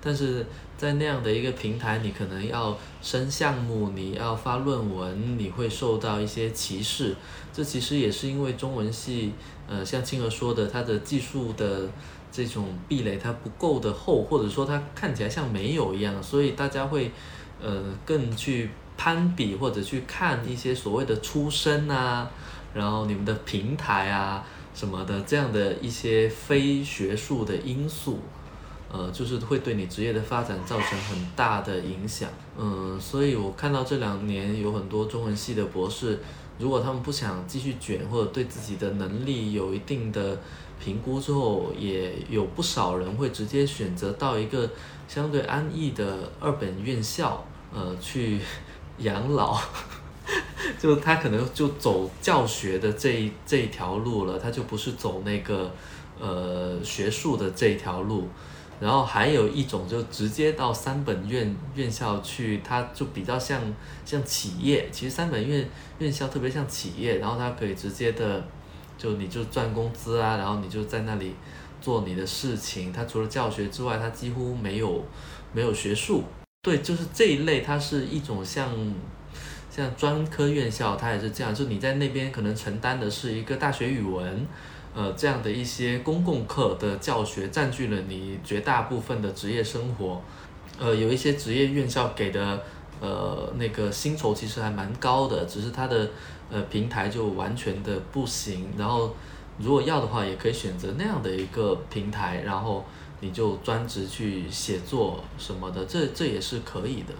[0.00, 0.46] 但是。
[0.80, 7.14] 在那样的一个平台，你可能要升项目，你要发论文，你会受到一些歧视。
[7.52, 9.34] 这其实也是因为中文系，
[9.68, 11.86] 呃，像青儿说的，它的技术的
[12.32, 17.10] 这种壁垒它不够的厚，或者说它看起来像没有一样，所以大家会，
[17.60, 22.30] 呃，更去攀比或者去看一些所谓的出身啊，
[22.72, 24.42] 然后你们的平台啊
[24.74, 28.18] 什么的这样的一些非学术的因素。
[28.92, 32.28] 呃，就是会对你职业的发展造成很大的影响，
[32.58, 36.18] 嗯，所以我看到这两年有很多中文系的博士，
[36.58, 40.38] 如果他们不想继续卷，或者对自己的能力有一定的
[40.82, 44.68] 评估之后，也有不少人会直接选择到一个
[45.06, 48.40] 相对安逸的二本院校，呃，去
[48.98, 49.56] 养老。
[50.78, 55.72] 就他可能就走教学的这一这一条路了，他就不是走那个
[56.20, 58.28] 呃学术的这一条路。
[58.80, 63.60] 然后还有一种就直接到三本院院校去，它就比较像
[64.06, 64.88] 像企业。
[64.90, 65.68] 其实三本院
[65.98, 68.42] 院校特别像企业，然后它可以直接的，
[68.96, 71.34] 就你就赚工资啊，然后你就在那里
[71.82, 72.90] 做你的事情。
[72.90, 75.04] 它除了教学之外，它几乎没有
[75.52, 76.24] 没有学术。
[76.62, 78.70] 对，就是这一类，它是一种像
[79.70, 81.54] 像专科院校，它也是这样。
[81.54, 84.46] 就你在那边可能承担的是一个大学语文。
[84.92, 90.20] 呃，这样的一些公共课的教学占据了你绝大部分的职业生活，
[90.80, 92.60] 呃，有一些职业院校给的
[93.00, 96.10] 呃那个薪酬其实还蛮高的，只是它的
[96.50, 98.66] 呃平台就完全的不行。
[98.76, 99.14] 然后
[99.58, 102.84] 如果要的话，也可以选择那样的一个平台，然后
[103.20, 107.14] 你就专职去写作什么的，这这也是可以的。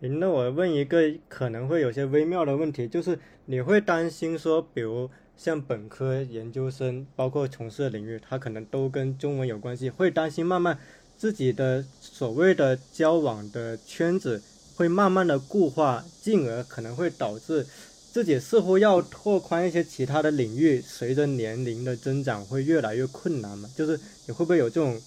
[0.00, 5.08] 那我问一个可能会有些微妙的问题，就是你会担心说，比如。
[5.38, 10.76] 像本科、研究生，包括从事的领域，他可能都跟中文有关系，会担心慢慢
[11.16, 14.42] 自己的所谓的交往的圈子
[14.74, 17.64] 会慢慢的固化，进而可能会导致
[18.12, 23.70] 自己似乎要拓宽一些其他的领域，随着年龄的增长会越来越困难嘛？
[23.76, 25.00] 就是你会不会有这种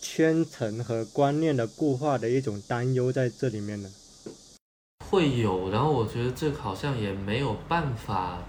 [0.00, 3.90] 圈层和观念的固化的一种担忧在这里面呢？
[5.10, 8.44] 会有，然后我觉得这好像也没有办法。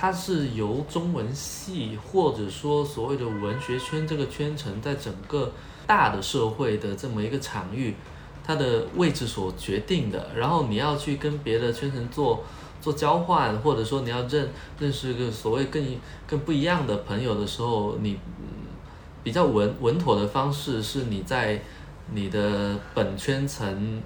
[0.00, 5.52] 它是由中文系或者说所谓的文学圈这个圈层，在整个
[5.86, 7.94] 大的社会的这么一个场域，
[8.42, 10.30] 它的位置所决定的。
[10.34, 12.42] 然后你要去跟别的圈层做
[12.80, 14.48] 做交换，或者说你要认
[14.78, 15.84] 认识个所谓更
[16.26, 18.16] 更不一样的朋友的时候，你
[19.22, 21.60] 比较稳稳妥的方式是你在
[22.14, 24.00] 你的本圈层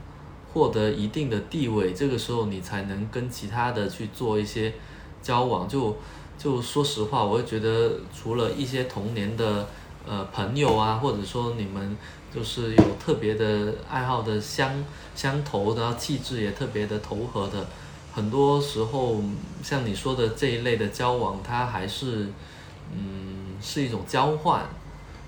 [0.52, 4.74] 获得一定的地位，这个时候你才能跟其他的去做一些。
[5.24, 5.96] 交往就
[6.36, 9.66] 就说实话，我会觉得除了一些童年的
[10.06, 11.96] 呃朋友啊，或者说你们
[12.32, 17.66] 就是有特别的爱好的相相投，然后气质也特别的投合的，
[18.12, 19.22] 很多时候
[19.62, 22.28] 像你说的这一类的交往，它还是
[22.92, 24.68] 嗯是一种交换，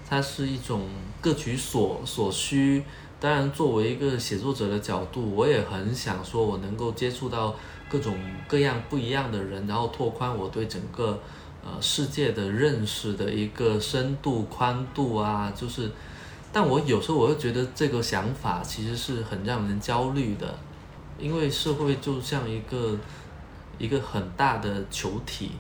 [0.07, 0.83] 它是一种
[1.23, 2.85] 各取所所需。
[3.19, 7.55] 当然，作为一个写作者的角度，我也很想说我能够接触到。
[7.89, 8.17] 各种
[8.49, 11.21] 各样不一样的人，然后拓宽我对整个
[11.65, 15.91] 呃世界的认识的一个深度宽度啊，就是，
[16.53, 20.59] 但我有时候我又觉得这个想法其实是很让人焦虑的，
[21.19, 22.99] 因为社会就像一个
[23.79, 25.53] 一个很大的球体，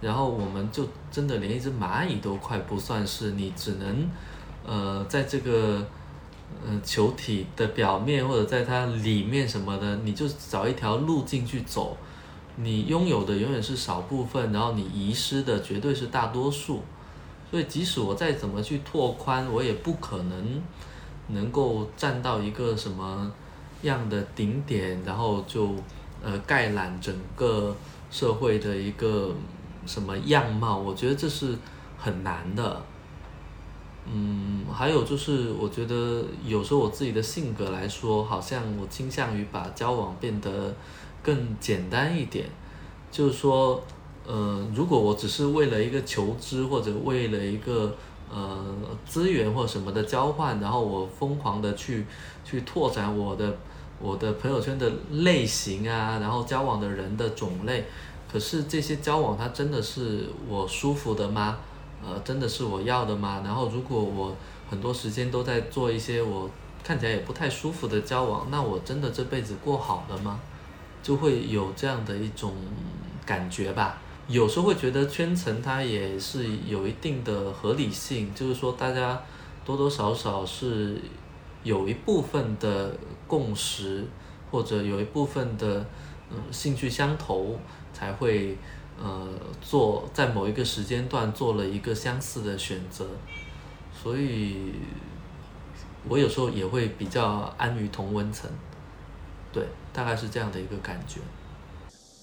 [0.00, 4.08] 然后我们就真的连一只蚂蚁都快不算是，你只能
[4.64, 5.86] 呃在这个。
[6.66, 11.96] 嗯，球体的表面或者在它里面什么的，你就找一条路径去走。
[12.56, 16.82] 你拥有的永远是少部分，然后你遗失的绝对是大多数。
[17.50, 20.62] 所以，即使我再怎么去拓宽，我也不可能
[21.28, 23.30] 能够站到一个什么
[23.82, 25.74] 样的顶点，然后就
[26.22, 27.76] 呃概览整个
[28.10, 29.34] 社会的一个
[29.84, 30.78] 什么样貌。
[30.78, 31.56] 我觉得这是
[31.98, 32.82] 很难的。
[34.06, 40.74] 嗯，还有就是，我觉得有时候我自己的性格来说，好像我倾向于把交往变得
[41.22, 42.46] 更简单一点。
[43.10, 43.82] 就是说，
[44.26, 47.96] 呃，如果我只是为了一个求知或者为了一个
[48.30, 48.62] 呃
[49.06, 52.04] 资源或什么的交换，然后我疯狂的去
[52.44, 53.56] 去拓展我的
[54.00, 57.86] 我的朋友圈的类型啊，然后交往的人的种类，
[58.30, 61.58] 可是这些交往它真的是我舒服的吗？
[62.06, 63.40] 呃，真的是我要的吗？
[63.44, 64.36] 然后，如果我
[64.68, 66.50] 很多时间都在做一些我
[66.82, 70.38] 看起来也不太舒服的交往，那我真的这辈子过好了吗？
[71.02, 72.52] 就会有这样的一种
[73.24, 73.98] 感觉吧。
[74.28, 79.22] 有时候会觉得圈层它也是有一定的合理性，就是说大家
[79.64, 81.00] 多多少少是
[81.62, 82.94] 有一部分的
[83.26, 84.04] 共识，
[84.50, 85.86] 或者有一部分的
[86.30, 87.58] 嗯兴趣相投
[87.92, 88.56] 才会。
[89.02, 89.28] 呃，
[89.60, 93.06] 做在某一个时间段做了一个相似的选择，
[93.92, 94.72] 所以
[96.08, 98.50] 我有时候也会比较安于同温层，
[99.52, 101.20] 对，大概是这样的一个感觉。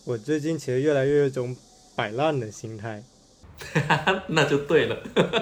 [0.05, 1.55] 我最近其实越来越有种
[1.95, 3.03] 摆烂的心态，
[4.27, 4.97] 那就对了。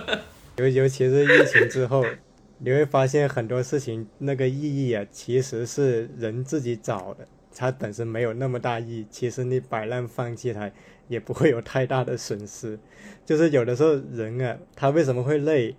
[0.58, 2.04] 尤尤其是疫情之后，
[2.60, 7.26] 你会发现很多事情那个意义啊，其实是人自己找的。
[7.56, 10.70] 它本身没有那么大意义，其实你摆烂放弃它
[11.10, 12.80] 也不会有太大的损失。
[13.26, 15.76] 就是有的时候人啊，他为什么会累？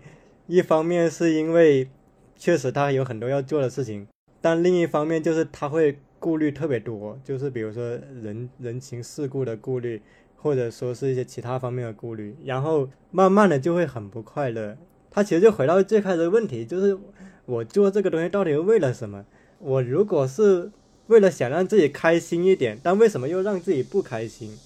[0.46, 1.88] 一方面是因为
[2.36, 4.06] 确实他有很多要做的事情，
[4.42, 7.82] 但另一方面就是他会顾虑特别多，就是比如说
[8.22, 10.02] 人人情世故的顾虑，
[10.36, 14.76] 或者说是一些其他方面的顾虑，然后慢慢的就会很不快乐。
[15.10, 16.98] 他其实就回到最开始的问题，就是
[17.46, 19.24] 我做这个东西到底为了什么？
[19.58, 20.70] 我如果是
[21.08, 24.56] 为了想让自己开心一点，但为什么又让自己不开心？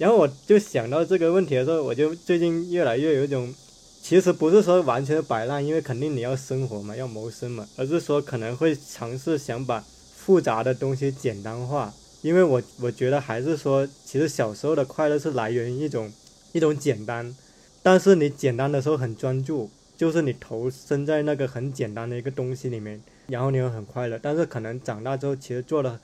[0.00, 3.54] 然后我就想到这个问题的时候，我就最近越来越有一种，
[4.00, 9.84] 其实不是说完全摆烂，因为肯定你要生活嘛，要谋生嘛，而是说可能会尝试想把
[10.16, 11.92] 复杂的东西简单化，
[12.22, 16.10] 因为我我觉得还是说，其实小时候的快乐是来源于一种
[16.52, 17.36] 一种简单，
[17.82, 26.00] 但是你简单的时候很专注，就是你投身在那个很简单的一个东西里面，然后你会很快乐，但是可能长大之后，其实做了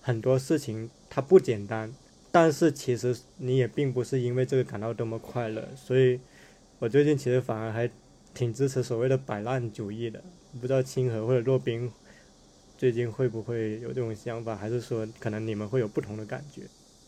[0.00, 1.92] 很多事情，它不简单。
[2.32, 6.20] 但是其实你也并不是因为这个感到多么快乐，所以
[6.78, 7.90] 我最近其实反而还
[8.32, 10.22] 挺支持所谓的摆烂主义的。
[10.60, 11.90] 不知道清河或者洛宾
[12.76, 16.62] 最近会不会有这种想法，还是说可能你们会有不同的感觉？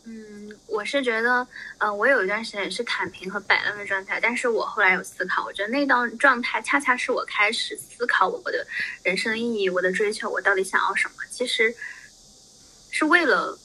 [0.05, 1.47] 嗯，我是觉得，
[1.77, 8.67] 呃，我有一段时间是躺平和摆烂的状态，但是我后来有思考，我觉得那段状态恰恰是我开始思考我的
[9.03, 11.13] 人生意义、我的追求，我到底想要什么。
[11.29, 11.73] 其实
[12.91, 13.57] 是为了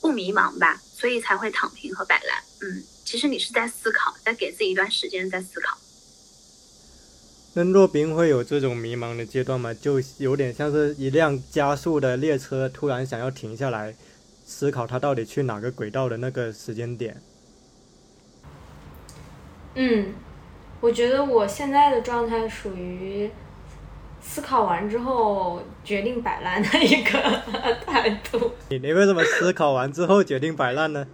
[0.00, 0.80] 不迷茫吧。
[0.96, 2.42] 所以才会躺平和摆烂。
[2.62, 5.76] 嗯，其实你是在思考，在给自己一段时间在思考。
[7.52, 9.74] 那若冰会有这种迷茫的阶段吗？
[9.74, 13.94] 就有点像是一辆加速的列车突然想要停下来，
[14.46, 17.20] 思考它到底去哪个轨道的那个时间点。
[19.74, 20.14] 嗯，
[20.80, 23.30] 我觉得我现在的状态属于。
[24.28, 27.42] 思考完之后决定摆烂的一个
[27.86, 28.52] 态度。
[28.68, 31.06] 你你为什么思考完之后决定摆烂呢？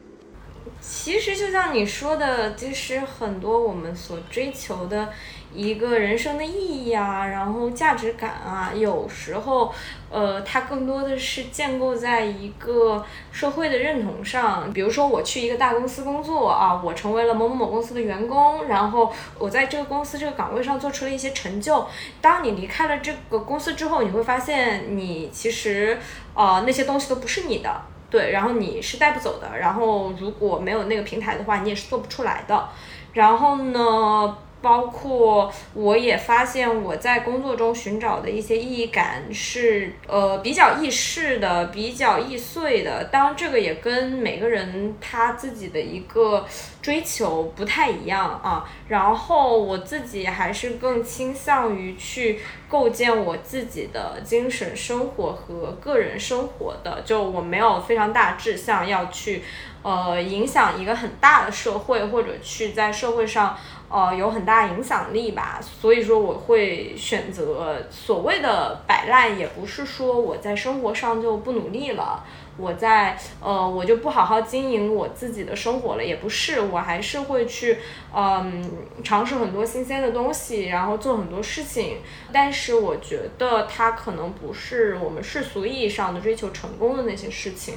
[0.80, 5.08] 其实就像你说的，其实很多我们所追求的。
[5.54, 9.72] 一个人生的意义啊，然后价值感啊，有时候，
[10.10, 14.72] 呃，它更多的是建构在一个社会的认同上。
[14.72, 21.86] 比如说，我去一个大公司工作啊，我成为了某某某公司的员工，然后我在这个公司这个岗位上做出了一些成就。
[22.20, 25.98] 当你离开了这个公司之后，你会发现你其实，
[26.34, 29.58] 呃，那些东西都不是你的，对，然后你是带不走的。
[29.58, 32.68] 然后如果没有那个平台的话，你也是做不出来的。
[33.12, 34.36] 然后呢？
[34.62, 43.04] 包括我也发现我在工作中寻找的一些意义感是呃比较易逝的，比较易碎的。
[43.04, 46.46] 当然，这个也跟每个人他自己的一个
[46.80, 48.64] 追求不太一样啊。
[48.88, 52.38] 然后我自己还是更倾向于去
[52.68, 57.02] 构建我自己的精神生活和个人生活的。
[57.04, 59.42] 就我没有非常大志向要去
[59.82, 63.58] 呃影响一个很大的社会，或者去在社会上。
[63.92, 72.24] 呃，有很大影响力吧，所以说我会选择所谓的摆烂，也不是说我在生活上就不努力了，
[72.56, 77.76] 我在呃我就不好好经营我自己的生活了，也不是，我还是会去
[78.14, 78.64] 嗯
[79.04, 81.98] 尝试很多新鲜的东西，然后做很多事情，
[82.32, 87.74] 但是我觉得它可能不是我们世俗意义上的追求成功的那些事情，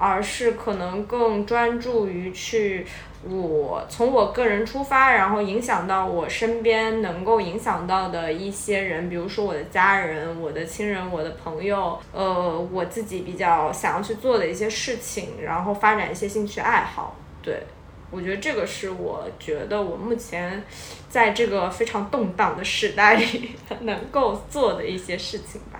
[0.00, 2.86] 而是可能更专注于去。
[3.22, 17.14] 我从我个人出发，然后影响到我身边能够影响到的一些人，比如说我的家人、我的亲人、我的朋友，呃，我自己比较想要去做的一些事情，然后发展一些兴趣爱好。
[17.42, 17.62] 对，
[18.10, 20.64] 我觉得这个是我觉得我目前
[21.10, 25.78] 在这个非常动荡的时代里 能够做的一些事情吧。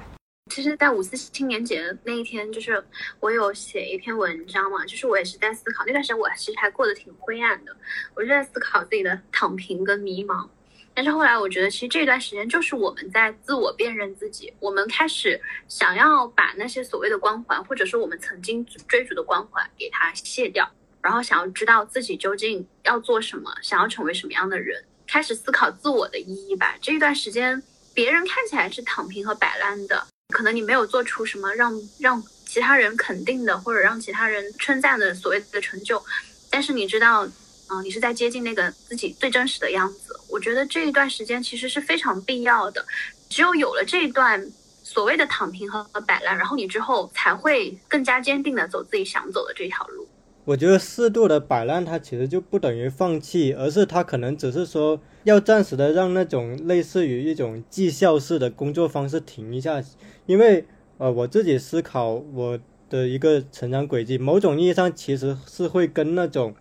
[0.51, 2.85] 其实，在五四青年节那一天，就是
[3.21, 7.75] 我有写一篇文章嘛，就是我也是在思考那段时间，我其实还过得挺灰暗的，
[8.17, 10.49] 我就在思考自己的躺平跟迷茫。
[10.93, 20.69] 但是后来，我觉得其实这段时间就是我们在自我辨认自己，我们开始想要把那些所谓的光环，或者说我们曾经追逐的光环给它卸掉，
[21.01, 26.77] 然后想要知道自己究竟要做什么，想要成为什么样的人，开始思考自我的意义吧。
[26.83, 27.63] 这一段时间，
[27.95, 30.09] 别人看起来是躺平和摆烂的。
[30.31, 36.03] 可能你没有做出什么让让其他人肯定的，或者让其他人称赞的所谓的成就，
[36.49, 37.27] 但是你知道，
[37.69, 40.19] 嗯，你是在接近那个自己最真实的样子。
[40.29, 42.85] 我觉得这一段时间其实是非常必要的，
[43.29, 44.45] 只有有了这一段
[44.83, 50.09] 所谓的躺平和摆烂，然后你之后才会更加坚定的走自己想走的这条路。
[50.51, 59.81] 我觉得适度的摆烂，它其实就不等于放弃，而是它可能只是说要暂时的让那种类似于一种绩效式的工作方式停一下。
[60.27, 60.65] 因为
[60.99, 66.53] 呃，我自己思考，我的一个成长轨迹，某种意义上其实是会跟那种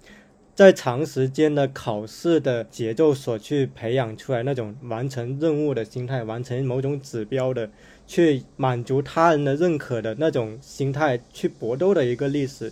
[0.53, 7.71] 在长时间的考试的节奏所去培养出来那种完成任务的心态，完成某种指标的，
[8.05, 12.71] 去满足他人的认可的那种心态去搏斗的一个历史。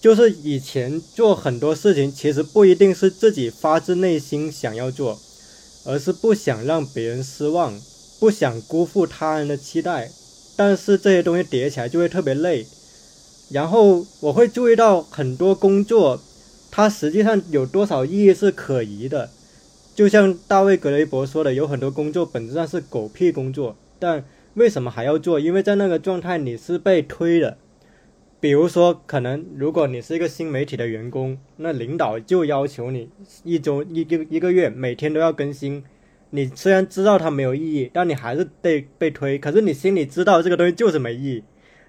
[0.00, 5.18] 就是以前做很多事情，其实不一定是自己发自内心想要做，
[5.84, 7.74] 而是不想让别人失望，
[8.20, 10.10] 不想辜负他人的期待。
[10.56, 12.66] 但是这些东西叠起来就会特别累。
[13.50, 16.20] 然后我会注意到很多工作，
[16.70, 19.30] 它实际上有多少意义是可疑的。
[19.94, 24.24] 就像大卫·格雷伯说的，有很多工作本质上是狗屁工作，但
[24.54, 25.40] 为什么还要做？
[25.40, 27.56] 因为在那个状态你是被推的。
[28.40, 33.10] 比如说，可能如果你是一个新媒体的员工，那领导就要求你
[33.42, 35.82] 一周一个一个月每天都要更新。
[36.30, 39.38] 你虽然知道它没有意义，但你还是被被推。
[39.38, 41.44] 可是你心里知道这个东西就是没意义。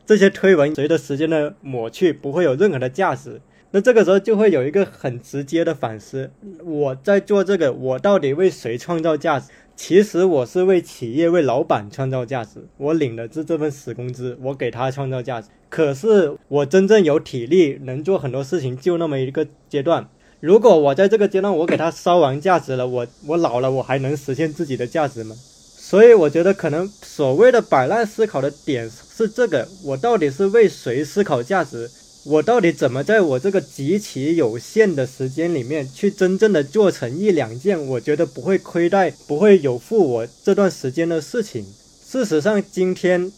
[0.06, 3.41] 这些推文随着时间的抹去，不会有任何的价值。
[3.72, 6.32] 那这个时候就会有一个很直接的反思：
[6.64, 9.52] 我在做这个，我到底为谁创造价值？
[9.82, 12.68] 其实我是为企业、为老板创造价值。
[12.76, 15.48] 我领的是这份死工资，我给他创造价值。
[15.70, 20.10] 可是我真正有体力能做很多事情，就那么一个阶段。
[20.42, 25.34] 如果我在这个阶段我给他烧完价值了，我我老了我还能实现自己的价值吗？
[25.78, 31.90] 所以我觉得可能所谓的摆烂思考的点是这个：我到底是为谁思考价值？
[32.26, 41.65] 我到底怎么在我这个极其有限的时间里面去真正的做成一两件我觉得不会亏待、不会有负我这段时间的事情？
[42.03, 43.32] 事实上，今天。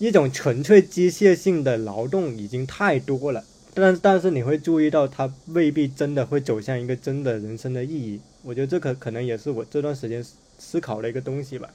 [0.00, 3.42] 一种纯粹机械性的劳动已经太多了，
[3.74, 8.20] 但但是你会注意到，它未必真的会走向一个真的人生的意义。
[8.44, 10.24] 我觉得这可可能也是我这段时间
[10.56, 11.68] 思考的一个东西吧。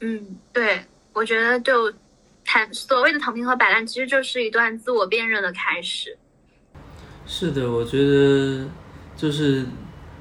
[0.00, 0.18] 嗯，
[0.50, 0.80] 对，
[1.12, 1.92] 我觉得就
[2.46, 6.16] 躺所谓的躺平和摆烂，其实就是一段自我辨认的开始。
[7.26, 8.66] 是的，我觉得
[9.16, 9.66] 就是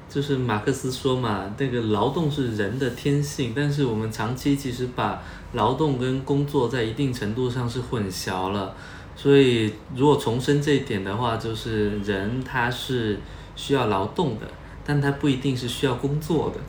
[0.09, 5.21] 就是马克思说嘛，那个劳动是人的天性，但是我们长期其实把。
[5.53, 8.75] 劳动跟工作在一定程度上是混淆了，
[9.15, 13.17] 所以如果重申这一点的话，就是人他是
[13.55, 14.45] 需要劳动的，
[14.83, 16.59] 但他不一定是需要工作的。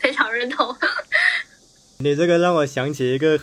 [0.00, 0.74] 非常认同。
[1.98, 3.38] 你这个让我想起一个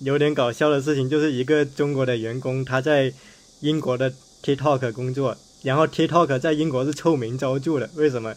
[0.00, 3.12] 有点搞笑的事情，就是一个中国的员工他在
[3.60, 8.34] 英国的 TikTok 工作，然后 TikTok 在英国是臭名昭著的，为什么？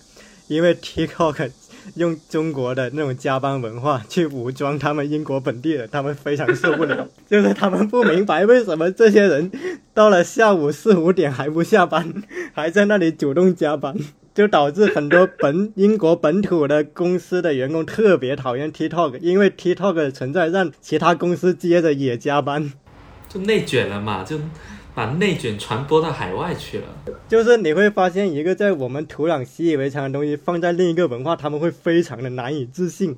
[0.48, 1.52] 因为 TikTok。
[1.96, 7.08] 用中国的那种加班文化去武装他们英国本地人，他们非常受不了。
[7.28, 9.50] 就是他们不明白为什么这些人
[9.94, 12.14] 到了下午四五点还不下班，
[12.54, 13.96] 还在那里主动加班，
[14.40, 22.72] 就导致很多本英国本土的公司的员工特别讨厌 TikTok，因为 TikTok 的存在让其他公司接着也加班，
[23.28, 24.40] 就内卷了嘛，就。
[24.96, 26.86] 把内卷传播到海外去了，
[27.28, 33.18] 就是你会发现一个在我们土壤习以为常的东西，放在另一个文化，他们会非常的难以置信。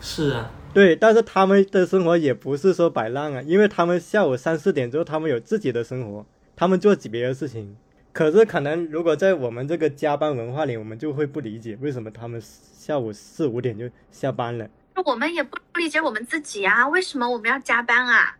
[0.00, 6.24] 是啊，对，但是他们的生活也不是说摆烂啊，因为他们下午三四点之后，他们有自己的生活，
[6.56, 7.76] 他们做别的事情。
[8.18, 14.68] 可是可能如果在我们这个加班文化里，我们就会不理解为什么他们下午四五点就下班了。
[15.04, 18.36] 我们也不理解我们自己啊，为什么我们要加班啊？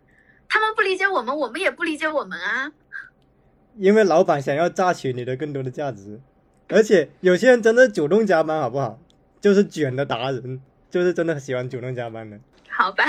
[0.49, 2.73] 他们不理解我们，我们也不理解我们啊。
[3.77, 6.19] 因为老板想要榨取你的更多的价值，
[6.71, 8.99] 而且有些人真的主动加班，好不好？
[9.41, 10.61] 就是卷的达人，
[10.91, 12.37] 就是真的喜欢主动加班的。
[12.69, 13.05] 好吧。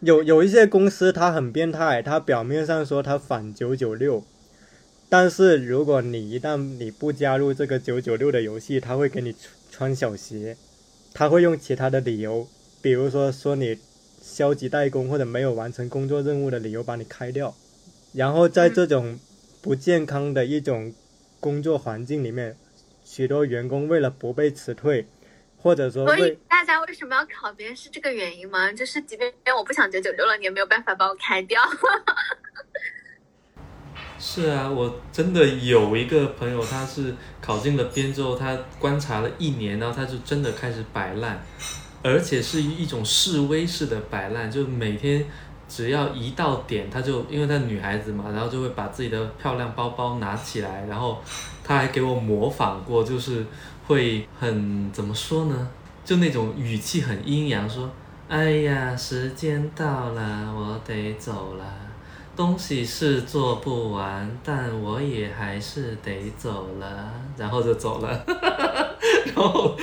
[0.00, 4.24] 有有一些公司他很变态，他表面上说他反九九六，
[5.08, 9.34] 但是如果你一旦你不加入这个九九六的游戏，他会给你
[9.70, 10.56] 穿小鞋，
[11.14, 12.46] 他会用其他的理由，
[12.82, 13.78] 比如说说你
[14.20, 17.54] 消极怠工或者没有完成工作任务的理由把你开掉，
[18.12, 19.18] 然后在这种。
[19.60, 20.94] 不健康的一种
[21.40, 22.56] 工作环境里面，
[23.04, 25.04] 许多员工为了不被辞退，
[25.60, 28.72] 或者说，所以大家为什么要考编是这个原因吗？
[28.72, 31.60] 就是即便我不想九九六了，你也没有办法把我开掉。
[34.18, 41.40] 是啊，我真的有一个朋友，他是考进了编之后，他观察了一年，然后他就真的开始摆烂，
[42.02, 45.24] 而且是一种示威式的摆烂，就每天。
[45.70, 51.22] 只要一到点，她就因为她女孩子嘛，然后就会把自己的漂亮包包拿起来，然后
[51.62, 53.44] 她还给我模仿过，就是
[53.86, 55.68] 会很怎么说呢？
[56.06, 57.90] 就那种语气很阴阳，说
[58.28, 61.64] ：“哎呀，时间到了，我得走了，
[62.38, 68.24] 东西是做不完，但我也还是得走了。”然后就走了，
[69.26, 69.76] 然后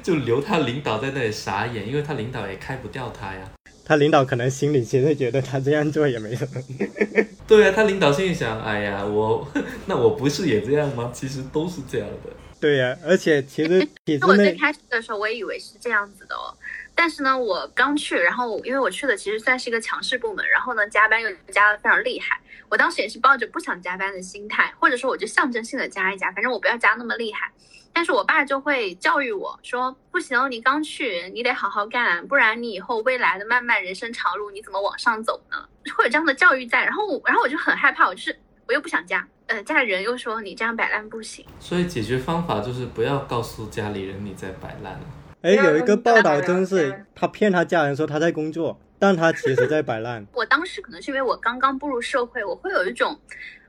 [0.00, 3.40] 就留他领导在那里傻眼，因为他领导也开不掉他呀。
[3.84, 6.62] 他领导可能心里其实觉得他这样做也没什么。
[7.48, 9.44] 对啊，他领导心里想，哎呀，我
[9.86, 11.10] 那我不是也这样吗？
[11.12, 12.30] 其实都是这样的。
[12.60, 16.54] 对呀、而且其实体制内我最开始的时候，我也以为是这样子的哦。
[17.00, 22.38] 但是呢，我刚去，然后因为我去的其实算是一个强势部门，然后呢加班又加的非常厉害。
[22.68, 27.50] 我当时也是抱着不想加班的心态，或者说我就象征性的加一加，反正我不要加那么厉害。
[27.94, 35.56] 但是我爸就会教育我说：“不行，你刚去，你得好好干，不然你以后未来的漫漫人生长路，你怎么往上走呢？”
[35.96, 38.38] 会有这样的教育在，然后我，然后我就很害怕，我就是
[38.68, 41.46] 我又不想加，呃，家里人又说你这样摆烂不行。
[41.58, 45.00] 所以解决方法就是不要告诉家里人你在摆烂。
[45.42, 50.26] 哎，有一个报道真是他骗他家人说他在工作，但他其实在摆烂。
[50.34, 53.18] 我当时可能是因为我刚刚步入社会，我会有一种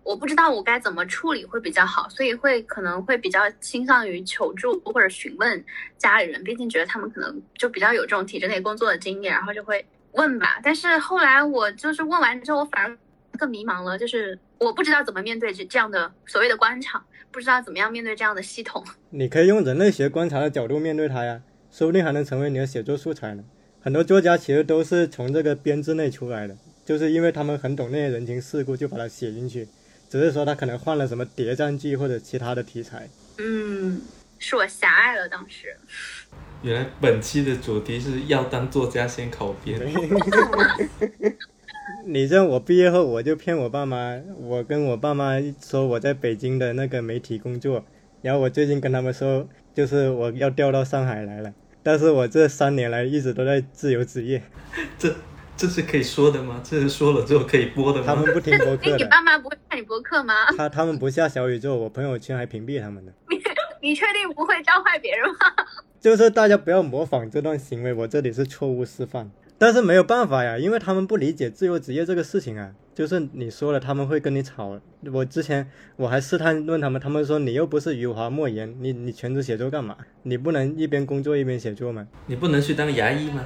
[0.04, 5.64] 我不知道我该怎么处理会比较好，所以会可能会比较倾向于求助或者询问
[5.98, 10.60] 家里人，毕竟觉得他们可能就比较有这种体制内工作的经验，然后就会问吧。
[10.62, 12.98] 但是后来我就是问完之后，我反而
[13.38, 17.02] 更迷茫了，就是我不知道怎么面对这这样的所谓的官场，
[17.32, 18.84] 不知道怎么样面对这样的系统。
[19.12, 21.42] 你可以用人类学观察的角度面对它呀，
[21.72, 23.44] 说不定还能成为你的写作素材呢。
[23.82, 26.56] 很多作家其实都是从这个编制内出来的，
[26.86, 29.68] 就是因为他们很懂那些人情世故，就把它写进去。
[30.08, 33.08] 只是说他可能换了什么谍战剧或者其他的题材。
[33.38, 34.02] 嗯，
[34.38, 35.76] 是我狭隘了当时。
[36.62, 39.80] 原来本期的主题是要当作家先考编。
[42.06, 47.84] 你像我毕业后，我就骗我爸妈，我跟我爸妈说我在北京的那个媒体工作，
[48.22, 51.54] 然后我最近跟他们说，就是我要调到上海来了。
[51.84, 54.42] 但是我这三年来一直都在自由职业，
[55.00, 55.14] 这
[55.58, 56.62] 这是可以说的吗？
[56.64, 58.06] 这是说了之后可以播的吗？
[58.08, 60.34] 他们不听播哎，客的，你爸妈不会看你播客吗？
[60.58, 63.12] 他他们不下小宇宙，我朋友圈还屏蔽他们的。
[63.82, 65.36] 你确定不会教坏别人吗？
[66.00, 69.32] 就是大家不要模仿这段行为，我这里是错误示范。
[69.58, 72.72] 但是没有办法呀，因为他们不理解自由职业这个事情啊。
[73.02, 74.80] 就是你说了，他们会跟你吵。
[75.12, 79.98] 我之前我还试探问他们，他们说你又不是余华莫言，你你全职写作干嘛？
[80.22, 82.08] 你不能一边工作一边写作吗？
[82.28, 83.44] 你不能去当牙医吗？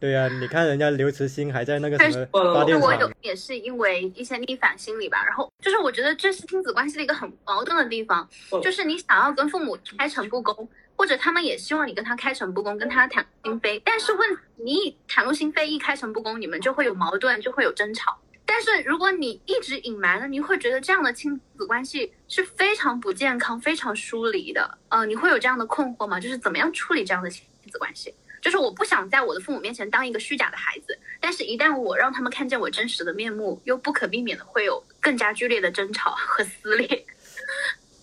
[0.00, 8.26] 对呀、你看人家刘慈欣还在那个什么但是发电我有，也是因为一些逆反心理吧，然后就是我觉得这是亲子关系的一个很矛盾的地方，
[8.62, 10.66] 就是你想要跟父母开诚布公，
[10.96, 18.18] 或者他们也希望你跟他开诚布公，跟他谈心扉，但是问你一袒露心扉，一开诚布公，你们就会有矛盾，就会有争吵。
[18.46, 24.78] 但是如果你一直隐瞒了，你会觉得这样的亲子关系是非常不健康、非常疏离的。
[24.88, 26.20] 呃，你会有这样的困惑吗？
[26.20, 28.14] 就是怎么样处理这样的亲子关系？
[28.40, 37.04] 就是我不想在我的父母面前当一个虚假的孩子，但是一旦我让他们看见我真实的面目，又不可避免的会有更加剧烈的争吵和撕裂。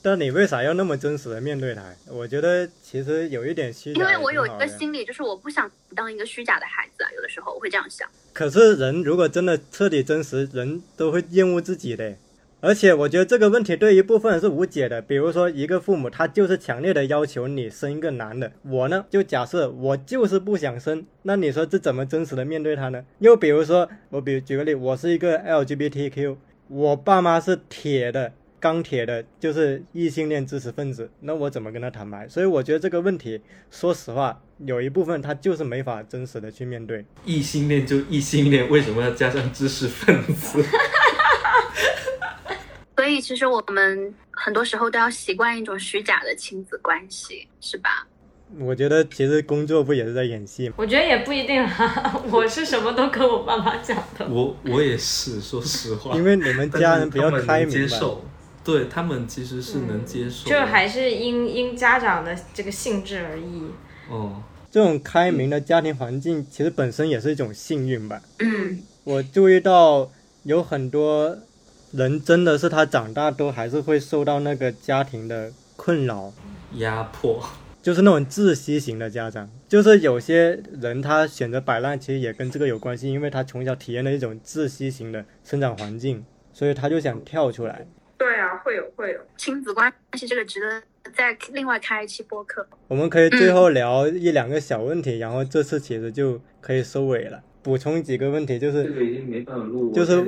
[0.04, 1.82] 但你为啥要那么真实的面对他？
[2.12, 4.06] 我觉得其实有一点虚假因。
[4.06, 7.10] 为我有一个心理，就是我不想当一个虚假的孩子啊。
[7.16, 8.06] 有的时候我会这样想。
[8.34, 12.16] 可是人如果真的彻底真实，人都会厌恶自己的。
[12.60, 15.02] 而且我觉得这个问题对一部分人是无解的。
[15.02, 23.04] 比如说，一个父母他就是强烈的要求你生一个男的，我呢就假设我就是不想生，那你说这怎么真实的面对他呢？
[23.20, 26.36] 又比如说，我比如举个例，我是一个 LGBTQ，
[26.68, 28.34] 我爸妈是铁的。
[28.64, 32.26] 钢铁的，就是异性恋知识分子，那我怎么跟他坦白？
[32.30, 37.04] 所以我觉得这个问题，说实话，有一部分他就是没法真实的去面对。
[37.26, 40.64] 异性恋就异性恋，为什么要加上知识分子？
[42.96, 48.08] 所以其实我们很多时候都要习惯一种虚假的亲子关系，是吧？
[48.60, 50.76] 我觉得其实工作不也是在演戏吗？
[50.78, 54.26] 我觉得也不一定啊， 我是什么都跟我爸妈讲的。
[54.30, 57.98] 我我也是，说实话，因为你们家人比较开明吧。
[57.98, 58.24] 受，
[58.64, 63.64] 对他们其实是能接受的，就还是因因家长的这个性质而异。
[64.10, 64.42] 哦，
[64.72, 68.22] 这种开明的家庭环境，其实本身也是一种幸运吧。
[68.40, 70.10] 嗯，我注意到
[70.44, 71.38] 有很多
[71.92, 76.34] 人真的是他长大都还是会受到那个家庭的困扰，
[76.76, 77.44] 压迫，
[77.82, 79.50] 就是那种窒息型的家长。
[79.68, 87.86] 就是有些人他选择摆烂，其实也跟这个有关系，因为他从小体验了一种窒息型的生长环境，所以他就想跳出来。
[88.24, 89.20] 对啊，会有会有。
[89.36, 90.82] 亲子关系这个值得
[91.14, 92.66] 再另外开一期播客。
[92.88, 97.44] 我们可以最后聊一两个小问题，然后这次其实就可以收尾了。
[97.62, 100.24] 补充几个问题，就是这个已经没办法录，就是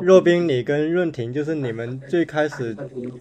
[0.00, 2.74] 若冰，你跟润婷，就是你们最开始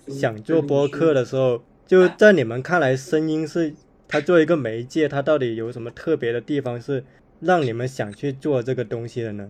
[0.08, 3.74] 想做播客的时候，就在你们看来，声音是
[4.08, 7.04] 它作为一个媒介，它到底有什么特别的地方是
[7.42, 9.50] 让你们想去做这个东西的呢？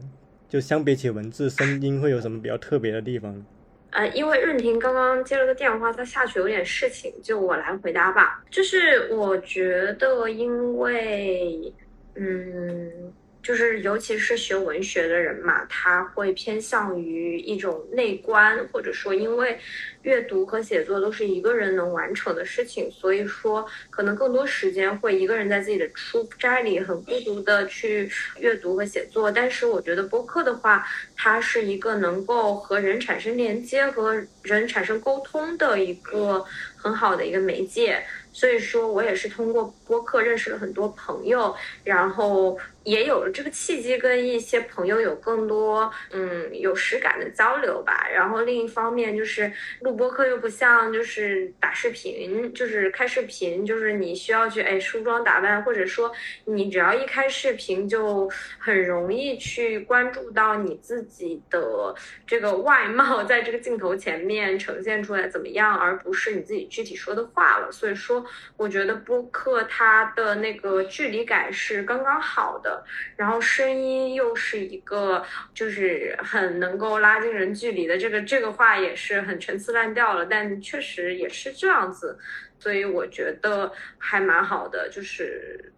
[0.49, 3.45] 就相比起文字，声音会有什么比较特别的地方呢？
[3.91, 8.43] 呃，因为润婷刚刚接了个电话，她下去有点事情，就我来回答吧。
[8.49, 11.73] 就是我觉得，因为，
[12.15, 13.13] 嗯，
[13.45, 19.55] 就是尤其是学文学的人嘛，他会偏向于一种内观，或者说因为
[20.01, 29.31] 阅读和写作都是一个人能完成的事情，所以说可能更多时间会一个人在自己的书斋里很孤独的去阅读和写作。
[29.31, 30.83] 但是我觉得播客的话，
[31.15, 36.43] 它是一个能够和人产生连接、和人产生沟通的一个
[36.75, 38.03] 很好的一个媒介。
[38.33, 48.07] 所以说我也是通过播客认识了很多朋友，然后也有了这个契机，跟一些朋友有更多嗯有实感的交流吧。
[48.13, 56.09] 然后另一方面就是录播课又不像就是打视频，就是开视频，就是你需要去哎梳妆打扮，或者说
[56.45, 61.93] 你只要一开视频就很容易去关注到你自己的
[62.25, 67.71] 这个外貌在这个镜头前面呈现出来怎么样，而不是你自己具体说的话了。
[67.71, 68.23] 所以说。
[68.57, 72.74] 我觉得播客它的那个距离感是刚刚好的，
[73.15, 75.23] 然后声音又是一个
[75.53, 77.97] 就是很能够拉近人距离的。
[77.97, 82.17] 这个这个话也是很陈词滥调了，但确实也是这样子，
[82.59, 84.89] 所以我觉得还蛮好的。
[84.91, 85.73] 就是，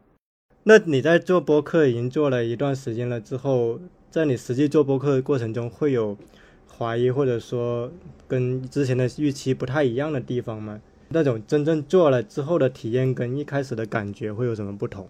[0.63, 3.79] 那你在做播客已经做了一段时间了之后，
[4.09, 6.17] 在你实际做播客的过程中，会有
[6.77, 7.91] 怀疑或者说
[8.27, 10.81] 跟之前的预期不太一样的地方吗？
[11.09, 15.09] 那种真正做了之后的体验跟一开始的感觉会有什么不同？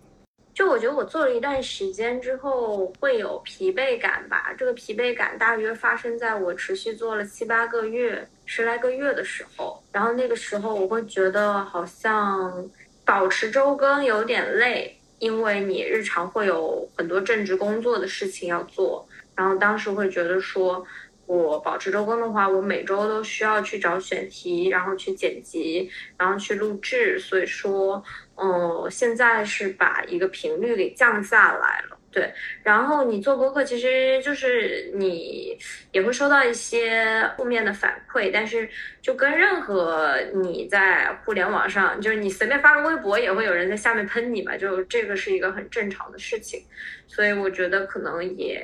[0.58, 4.52] 就我觉得我做了一段时间之后会有疲惫感吧。
[4.58, 9.80] 这个疲惫感大约发生在我持续做了七八个月、十来个月的时候。
[9.92, 12.68] 然后那个时候我会觉得好像
[13.06, 19.08] 保持周更有点累，因为你日常会有很多正职工作的事情要做。
[19.36, 20.84] 然后当时会觉得说。
[21.28, 27.20] 我保持周更的话，我每周都需要去找选题，然后去剪辑，然后去录制。
[27.20, 28.02] 所以说，
[28.40, 31.98] 嗯，现在是把一个频率给降下来了。
[32.12, 32.34] 对，
[32.64, 35.58] 然后你做播客，其实就是你
[35.92, 38.68] 也会收到一些负面的反馈，但是
[39.02, 46.64] 就跟任何你在互联网上，就是你随便发个微博，也会有人在下面喷你嘛，就这个是一个很正常的事情。
[47.08, 48.64] 所以我觉得可能也。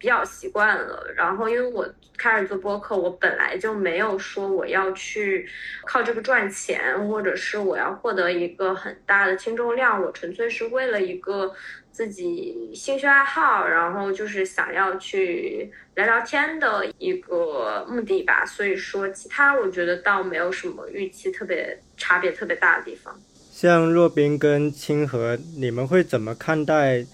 [0.00, 1.86] 比较习惯了，然后因为我
[2.16, 5.46] 开始做播客，我本来就没有说我要去
[5.86, 11.54] 靠这个赚钱，或者是我要获得一个很大的听众量，我纯粹是为了一个
[11.92, 18.46] 自己兴趣爱好，然后就是想要去聊聊天的一个目的吧。
[18.46, 23.14] 所以说，其他我觉得倒没有什么预期特别差别特别大的地方。
[23.52, 27.04] 像若冰跟清河，你们会怎么看待？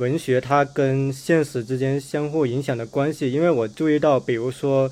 [0.00, 4.90] 文学它跟现实之间相互影响的关系，因为我注意到，比如说，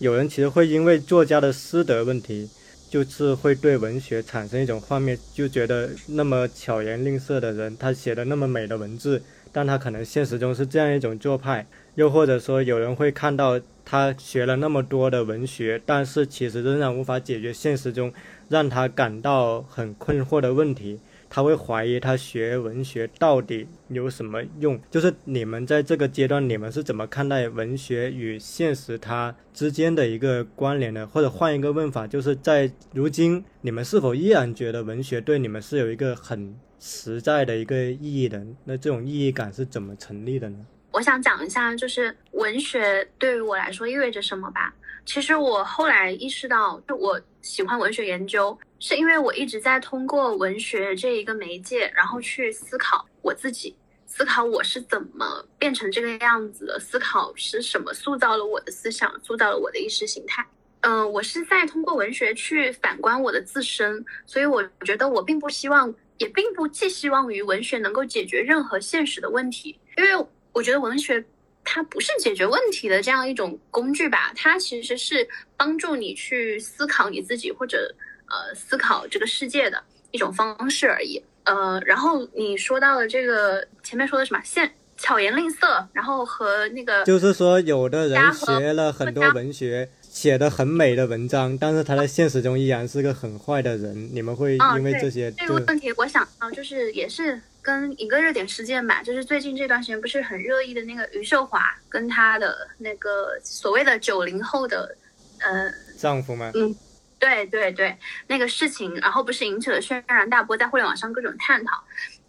[0.00, 2.50] 有人其实会因为作家的师德问题，
[2.90, 18.12] 就是会对文学产生一种幻灭，就觉得那么巧言令色的人，他写的那么美的文字，但他可能现实中是这样一种做派，又或者说有人会看到他学了那么多的文学，但是其实仍然无法解决现实中
[18.48, 20.98] 让他感到很困惑的问题。
[21.30, 24.80] 他会怀疑他学文学到底有什么用？
[24.90, 31.06] 就是你们在这个阶段，你们是怎么看待文学与现实它之间的一个关联的？
[31.06, 38.46] 或者换一个问法，就是在如今，你们是否依然觉得文学对你们是有一个很实在的一个意义的？
[38.64, 40.66] 那这种意义感是怎么成立的呢？
[40.92, 44.74] 我想讲一下，就是文学对于我来说意味着什么吧。
[45.04, 48.56] 其实我后来意识到，就我喜欢文学研究。
[48.80, 53.74] 是因为我一直在通过文学这一个媒介，然后去思考我自己，
[54.06, 60.46] 思考我是怎么变成这个样子的，思考是什么塑造了我的思想，塑造了我的意识形态。
[60.82, 70.26] 嗯，我是在通过文学去反观我的自身，所以我觉得我并不希望，也并不寄希望于文学能够解决任何现实的问题，因为
[70.58, 71.24] 我觉得文学
[71.64, 75.26] 它不是解决问题的这样一种工具吧，它其实是
[75.56, 77.94] 帮助你去思考你自己或者。
[78.30, 81.18] 呃，思考这个世界的一种方式而已。
[81.44, 94.10] 呃，然后你说到了这个前面说的什么，现巧言令色，然后和那个，就是说有的人学了很多文学，写的很美的文章，但是他在现实中依然是个很坏的人。
[94.12, 104.96] 你们会因为这些这个问题，我想啊，就是也是跟一个热点事件吧，就是最近这段时间不是很热议的那个余秀华跟她的那个所谓的九零后的
[105.40, 106.50] 呃丈夫吗？
[106.54, 106.74] 嗯。
[107.20, 111.82] 对对对，那个事情，然后不是引起了轩然大波，在互联网上各种探讨，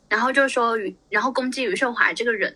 [0.10, 2.52] 然后就是说余，然后攻击余秀华这个人，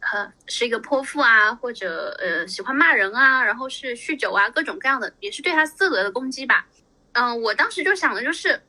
[0.00, 6.66] 呃，是一个泼妇啊，或者呃喜欢骂人啊，然后是酗酒啊，各种各样的，也是对他私德的攻击吧。
[7.12, 8.60] 嗯，我当时就想的就是，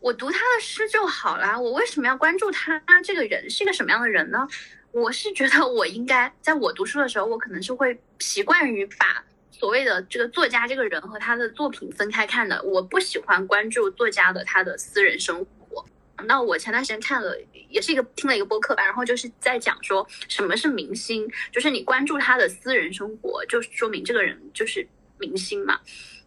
[0.00, 4.46] 我读他的诗就好啦，我为什么要关注他这个人是一个什么样的人呢？
[4.90, 12.62] 我是觉得我应该在我读书的时候，我可能是会习惯于把所谓的这个作家这个人和他的作品分开看的。
[12.62, 15.84] 我不喜欢关注作家的他的私人生活。
[16.24, 17.36] 那我前段时间看了，
[17.68, 24.86] 也是一个听了一个播客吧，然后就是在讲说什么是明星，就是你关注他的私人生活，就说明这个人就是
[25.18, 25.78] 明星嘛。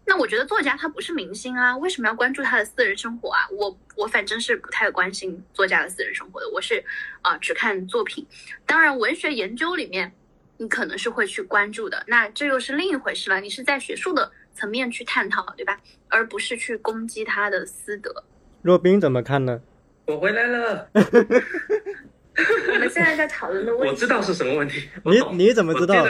[0.06, 3.40] 那我觉得作家他不是明星啊，为什么要关注他的私人生活啊？
[3.52, 6.84] 我我反正是不太关心作家的私人生活的，我是
[7.22, 8.26] 啊只看作品。
[8.66, 10.12] 当然，文学研究里面
[10.58, 13.40] 你可能是会去关注的，那这又是另一回事了。
[13.40, 15.80] 你是在学术的层面去探讨，对吧？
[16.10, 18.24] 而不是去攻击他的私德。
[18.62, 19.62] 若冰怎么看呢？
[20.08, 20.90] 我回来了。
[20.94, 24.90] 我们现在在讨论的问题， 我知道是什么问题。
[25.06, 26.06] 你你怎么知道？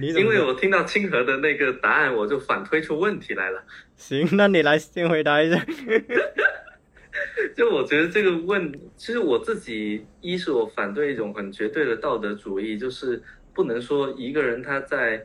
[0.00, 3.62] 因为我听到清河的那个答案，我就反推出问题来了。
[3.96, 5.64] 行，那你来先回答一下。
[7.54, 13.22] 就我觉得这个问，其实我自己一是我反对一种很绝对的道德主义，就是
[13.52, 15.24] 不能说一个人他在，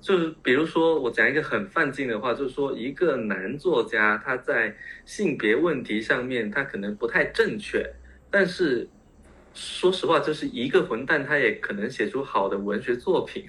[0.00, 4.74] 就是比如说我讲一个很犯禁的话，就是说一个男作家他在
[5.04, 7.88] 性别问题上面他可能不太正确，
[8.30, 8.88] 但是
[9.54, 13.44] 说实话，就是一个混蛋他也可能写出好的文学作品。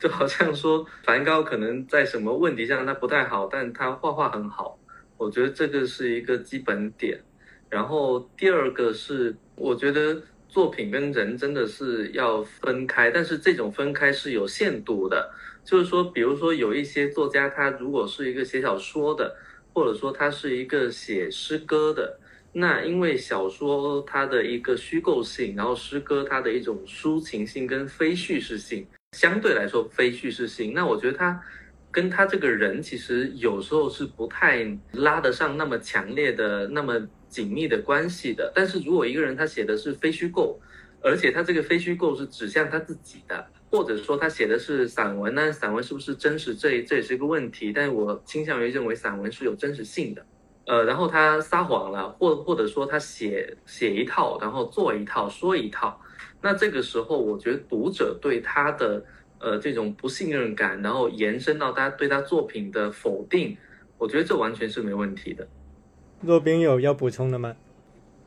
[0.00, 4.78] 就好像说梵高可能在什么问题上他不太好，但他画画很好，
[5.18, 7.20] 我觉得这个是一个基本点。
[7.68, 15.30] 然后第二个是，我觉得作品跟人真的是要分开，但是这种分开是有限度的。
[15.62, 19.36] 就是说，比如说有一些作家，他如果是一个写小说的，
[19.74, 22.18] 或者说他是一个写诗歌的，
[22.54, 28.86] 那因为小说它的一个虚构性，然后诗歌它的一种抒情性跟非叙事性。
[29.12, 31.42] 相对来说非叙事性，那我觉得他
[31.90, 38.50] 跟他这个人其实有时候是不太拉得上那么强烈的、那么紧密的关系的。
[38.54, 40.60] 但是如果一个人他写的是非虚构，
[41.02, 46.54] 而且他这个非虚构是指向他自己的，或者说他写的是散文，那散文是不是真实？
[46.54, 47.72] 这这也是一个问题。
[47.72, 50.24] 但是我倾向于认为散文是有真实性的。
[50.66, 56.00] 呃，然后他撒谎了，或或者说他写写一套，然后做一套，说一套。
[56.42, 59.04] 那这个时候，我觉得读者对他的
[59.38, 63.54] 呃这种不信任感，然后延伸到他对他作品的否定，
[63.98, 65.46] 我觉得这完全是没问题的。
[66.22, 67.54] 若冰有要补充的吗？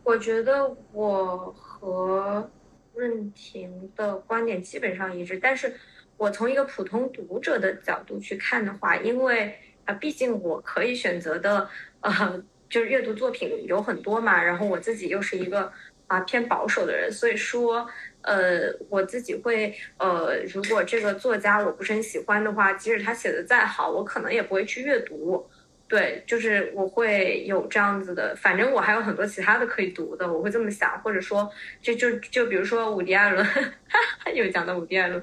[0.04, 2.48] 我觉得我和
[2.94, 5.74] 润婷的观点基本上一致，但是
[6.16, 11.68] 我从一个普通读者的角度去看的话，因为啊，毕竟我可以选择的
[12.02, 15.72] 呃，就是阅读作品有很多嘛，然后我自己又是一个。
[16.14, 17.90] 啊，偏保守的人，所以说，
[18.22, 25.44] 呃，我自己会，呃，如果这个作家我不是很喜欢的话，即使他写的再好，我可能也不会去阅读。
[25.88, 31.50] 对，就是我会有这样子的，反正我还有很多其他的可以读的，我会这么想，或者说，
[31.82, 33.46] 就就就比如说伍迪·艾伦，
[34.36, 35.22] 又讲到伍迪·艾伦，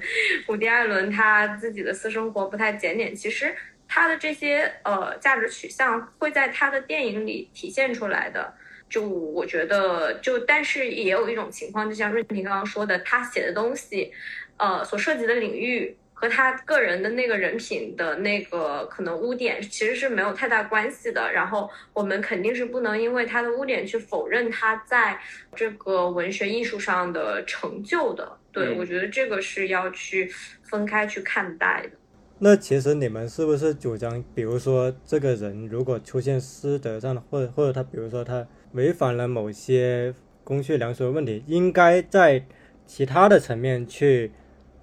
[0.49, 3.55] 伍迪·艾伦他自己的私生活不太检点，其实
[3.87, 8.53] 他的这些呃价值取向会在他的电影里体现出来的。
[8.91, 14.13] 就我觉得，就但是也有一种情况，就像瑞婷刚刚说的，他写的东西，
[14.59, 21.33] 呃，所涉及的领域和他个人的那个人品的那个可能污点其实是没有太大关系的。
[21.33, 25.19] 然后我们肯定是不能因为他的污点去否认他在
[25.55, 28.37] 这个文学艺术上的成就的。
[28.53, 30.29] 对我觉得这个是要去
[30.65, 31.97] 分开去看待的。
[32.41, 38.47] 那其实你们是不是主张，比如说这个人如果出现师德上的，或者或者他，比如说他。
[38.73, 40.15] 违反了某些
[40.45, 42.47] 公序良俗的问题，应该在
[42.87, 44.31] 其他的层面去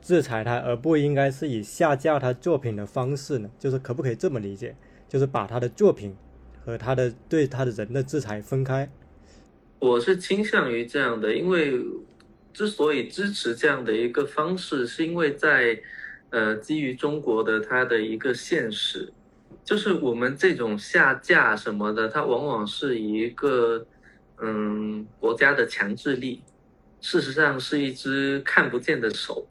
[0.02, 3.50] 制裁他，而不应该是以下架他作品的方式呢？
[3.58, 4.76] 就是可不可以这么理解？
[5.08, 6.14] 就是把他的作品
[6.66, 8.92] 和他的对他的人的制裁分开？
[9.80, 11.82] 我是倾向于这样的，因为
[12.54, 15.80] 之所以支持这样的一个方式，是因为在
[16.30, 19.14] 呃基于中国的它的一个现实。
[19.64, 23.86] 就是我们这种下架什么的，它往往是一个
[24.42, 26.42] 嗯国家的强制力，
[27.02, 29.46] 事实上是一只看不见的手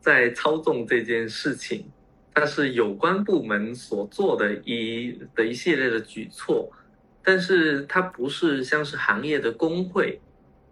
[0.00, 1.90] 在操纵这件事情，
[2.34, 6.70] 它是有关部门所做的一的一系列的举措，
[7.24, 10.20] 但是它不是像是行业的工会，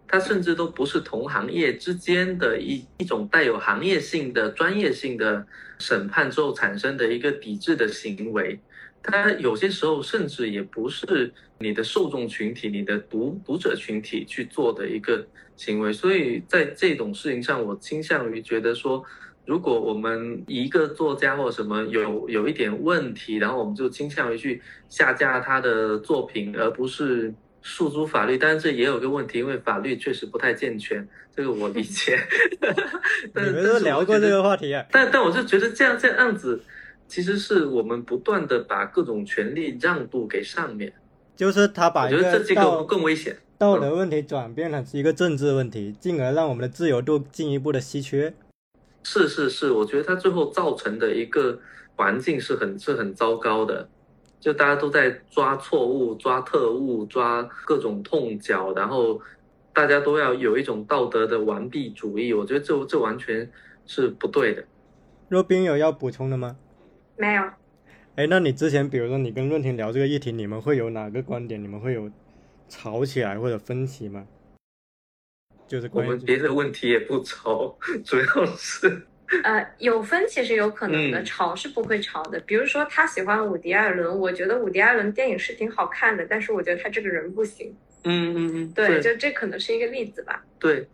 [0.07, 5.45] 它甚至都不是同行业之间的一一种带有行业性的专业性的
[5.79, 8.59] 审判之后产生的一个抵制的行为。
[9.03, 15.25] 它有些时候甚至也不是你的受众群体、你的读读者群体去做的一个
[15.55, 19.03] 行为，所以在这种事情上，我倾向于觉得说，
[19.45, 32.17] 如果我们一个作家或什么有有一点问题，然后我们就倾向于去下架他的作品，而不是诉诸法律，但是这也有个问题，因为法律确实不太健全，这个我理解。
[33.33, 34.85] 但你们但是都聊过这个话题啊？
[34.91, 36.61] 但但我是觉得这样这样子，
[37.07, 40.93] 其实是我们不断的把各种权利让渡给上面，
[41.35, 43.35] 就是他把我一觉得这这个更危险。
[43.57, 48.33] 道德问题转变成一个政治问题，进而让我们的自由度进一步的稀缺。
[49.03, 51.59] 是是是，我觉得它最后造成的一个
[51.95, 53.89] 环境是很是很糟糕的，
[54.47, 59.19] 就大家都在抓错误、抓特务、抓各种痛脚，然后
[59.73, 63.51] 大家都要有一种道德的完璧主义，我觉得这这完全
[63.85, 64.63] 是不对的。
[65.27, 66.55] 若冰有要补充的吗？
[67.17, 67.43] 没有，
[68.15, 71.61] 哎，那你之前比如说你跟润婷聊这个议题，你们会有哪个观点？
[71.61, 72.09] 你们会有
[72.69, 74.25] 吵起来或者分歧吗？
[75.67, 79.05] 就是我们别的问题也不愁， 主要是
[79.43, 82.39] 呃，有分其实有可能的，嗯吵是不会吵的。
[82.41, 87.75] 比如说他喜欢伍迪·艾伦，我觉得伍迪·艾伦电影是挺好看的，但是我觉得他这个人不行。
[88.03, 90.45] 嗯嗯嗯，对，对就这可能是一个例子吧。
[90.57, 90.87] 对，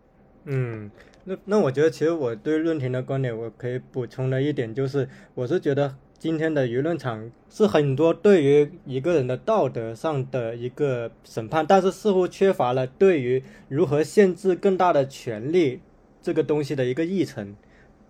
[0.45, 0.89] 嗯，
[1.25, 15.81] 那那我觉得其实我对润婷的观点，我可以补充的一点就是，我是觉得今天的舆论场是很多对于一个人的道德上的一个审判，但是似乎缺乏了对于如何限制更大的权利
[16.21, 17.55] 这个东西的一个议程。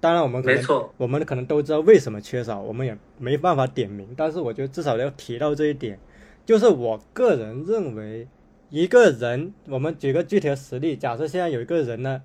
[0.03, 5.97] 当然，我们可能没错，我们可能都知道为什么缺少，我们也没办法点名，但是我觉得至少要提到这一点，
[6.45, 8.27] 就是我个人认为，
[8.69, 12.21] 一个人，我们举个具体的实例，假设现在有一个人呢，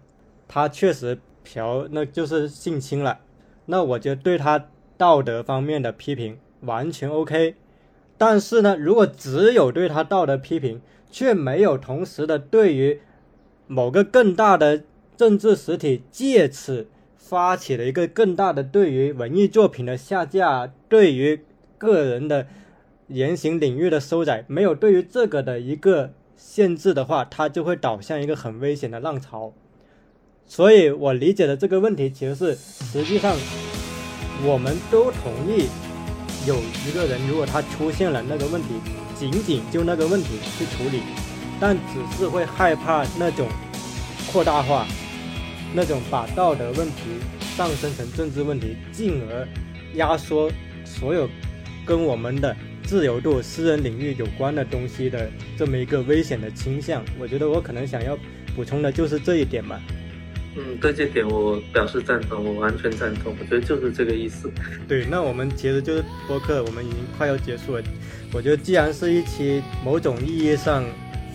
[0.48, 3.20] 他确实嫖，那就是性侵了，
[3.66, 7.54] 那我觉得对他道德方面的批评完全 OK，
[8.16, 10.80] 但是呢，如果只有对他道德批评，
[11.12, 13.00] 却没有同时的对于
[13.68, 14.82] 某个更大的
[15.16, 16.88] 政治实体借此
[17.28, 21.44] 发起了一个更大的对于文艺作品的下架，对于
[21.76, 22.46] 个人的
[23.08, 29.52] 言行领域的收窄，没有对于这个的一个限制的话，它就会导向一个很危险的浪潮。
[30.46, 33.36] 所以我理解的这个问题其实是，实际上
[34.42, 35.66] 我们都同意，
[36.46, 36.56] 有
[36.88, 38.68] 一个人如果他出现了那个问题，
[39.14, 41.02] 仅仅就那个问题去处理，
[41.60, 43.46] 但只是会害怕那种
[44.32, 44.86] 扩大化，
[45.74, 47.02] 那种把道德问题
[47.56, 49.46] 上升成政治问题，进而
[49.94, 50.50] 压缩
[50.84, 51.28] 所有
[51.86, 57.04] 跟我们的自由度、私人领域有关的东西的这么一个危险的倾向。
[57.18, 58.18] 我觉得我可能想要
[58.56, 59.80] 补充的就是这一点吧。
[60.56, 64.50] 嗯，对这点我表示赞同，我完全赞同，我觉得就是这个意思。
[64.88, 67.82] 对，那我们其实就是播客，我们已经快要结束了。
[68.32, 70.84] 我觉得既然是一期某种意义上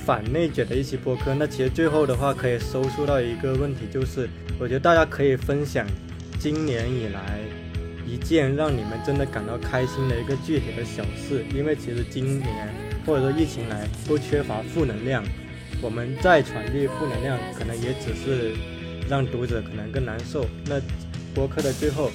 [0.05, 4.27] 反内卷的一期播客，那其实最后的话可以收束到一个问题，就是
[4.59, 5.87] 我觉得大家可以分享
[6.39, 7.39] 今年以来
[8.05, 12.69] 一件让你们真的感到开心的一个具体的小事，因为其实今年
[13.05, 15.23] 或者说疫情来都缺乏负能量，
[15.81, 18.53] 我们再传递负能量，可能也只是
[19.09, 20.45] 让读者可能更难受。
[20.65, 20.81] 那
[21.33, 22.11] 播客的最后，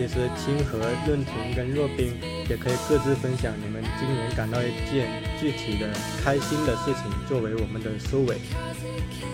[0.00, 2.16] 其实清河、润婷跟若冰
[2.48, 5.06] 也可以各自分享你们今年感到一件
[5.38, 5.86] 具体的
[6.24, 8.34] 开心的事情，作为我们的收尾。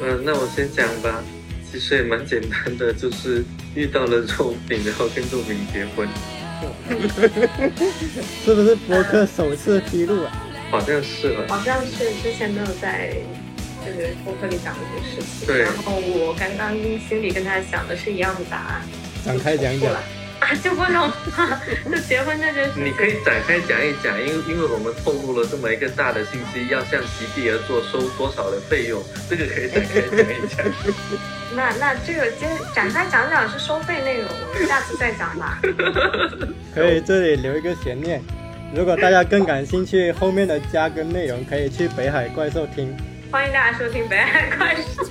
[0.03, 1.23] 嗯，那我先讲吧。
[1.71, 3.45] 其实也蛮简单的，就是
[3.77, 6.09] 遇到了若冰，然后跟若冰结婚，
[8.45, 10.33] 是不是博客首次披露啊？
[10.73, 11.45] 好像是吧？
[11.49, 13.15] 好像是之前没有在
[13.87, 16.75] 就是博客里讲过这个事情，对然后我刚刚
[17.09, 18.83] 心里跟他想的是一样的答案，
[19.25, 19.95] 展开讲讲。
[20.47, 21.11] 啊， 就不能
[21.91, 30.65] 就结婚这件事，你可以展开讲一讲，因为因为我们透露了这么一个大的信息，要向席地而坐收多少的费用，这个可以展开讲一讲。
[31.57, 35.61] 那那这个接展开讲讲是收费内容，我们下次再讲吧。
[36.73, 38.23] 可以这里留一个悬念，
[38.73, 42.97] 如果大家更感兴趣后面的加更内容，可以去北海怪兽听。
[43.33, 45.03] 欢迎大家收听《北海怪兽》，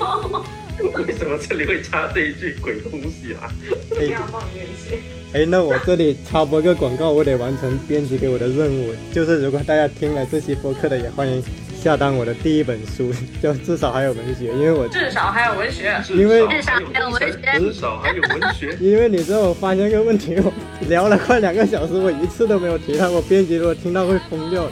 [1.05, 3.51] 为什么这里会插这一句鬼东西啊？
[3.89, 5.01] 不要放进去。
[5.35, 11.43] 哎，那我这里插播个广告，我得完成编辑给我的任务，就是如果大家听了这期播客的，也欢迎
[11.77, 13.11] 下单我的第一本书，
[13.43, 15.93] 叫至少还有文学，因为我至少还有文学。
[16.11, 18.77] 因为至少还有文学至少还有文学。
[18.79, 20.53] 因为你知道我发现个问题，我
[20.87, 24.71] 聊了快两个小时，我一次都没有提到，我编辑如果听到会疯掉的。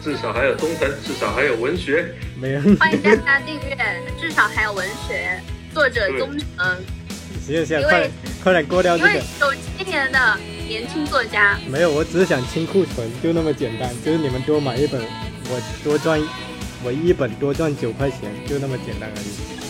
[0.00, 2.14] 至少还有东城，至少还有文学。
[2.40, 3.76] 没有，欢迎大家订阅，
[4.20, 5.40] 至少还有文学，
[5.72, 6.76] 作者宗成，
[7.46, 8.10] 行行，因为快
[8.42, 9.20] 快点过掉这个。
[9.38, 11.58] 九七年的年轻作家。
[11.68, 16.20] 没有，我只是想清库存，就那么简单，就是你们多买一本，我多赚，
[16.82, 19.26] 我一本多赚九块钱，就那么简单而已。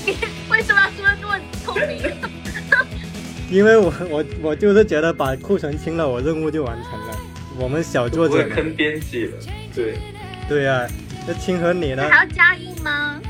[0.06, 0.16] 你
[0.50, 2.00] 为什么要说的这么聪明？
[3.50, 7.18] 因为我我我就是觉得把库存清了，我任务就完成了。
[7.56, 9.32] 我们小作者，不会坑编辑了。
[9.74, 9.98] 对，
[10.48, 10.86] 对呀、
[11.26, 12.08] 那清河你呢那？
[12.08, 13.20] 还要加印吗？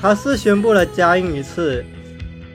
[0.00, 1.84] 他是宣布了加印一次，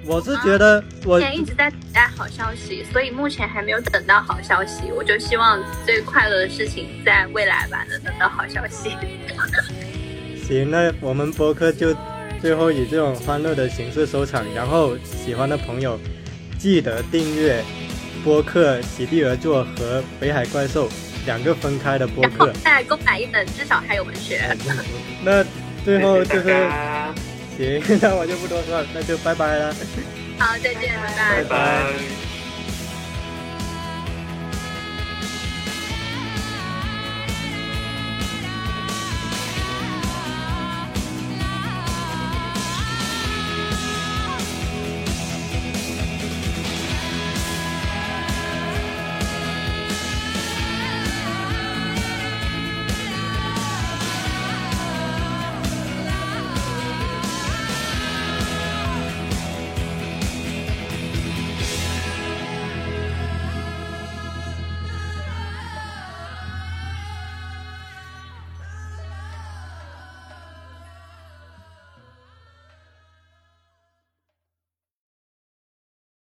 [0.06, 4.92] 我是觉得我目前一直在等待好消息，所以目前还没有等到好消息。
[4.96, 8.98] 我就希望最快乐的事情在未来吧，能等到好消息。
[10.46, 11.96] 行，那我们播客就
[12.42, 15.98] 最后以这种欢乐的形式收场，然后喜欢的朋友
[16.58, 17.64] 记得订阅
[18.26, 20.90] 播客《席地而坐》和《北海怪兽》
[21.26, 22.54] 两个分开的播然后客。
[22.62, 24.42] 再购买一本，至少还有文学。
[25.24, 25.46] 那
[25.86, 26.68] 最后就是
[27.58, 29.76] 行， 那我就不多说了，那就拜拜了。
[30.40, 32.33] 好，再见，拜拜拜拜。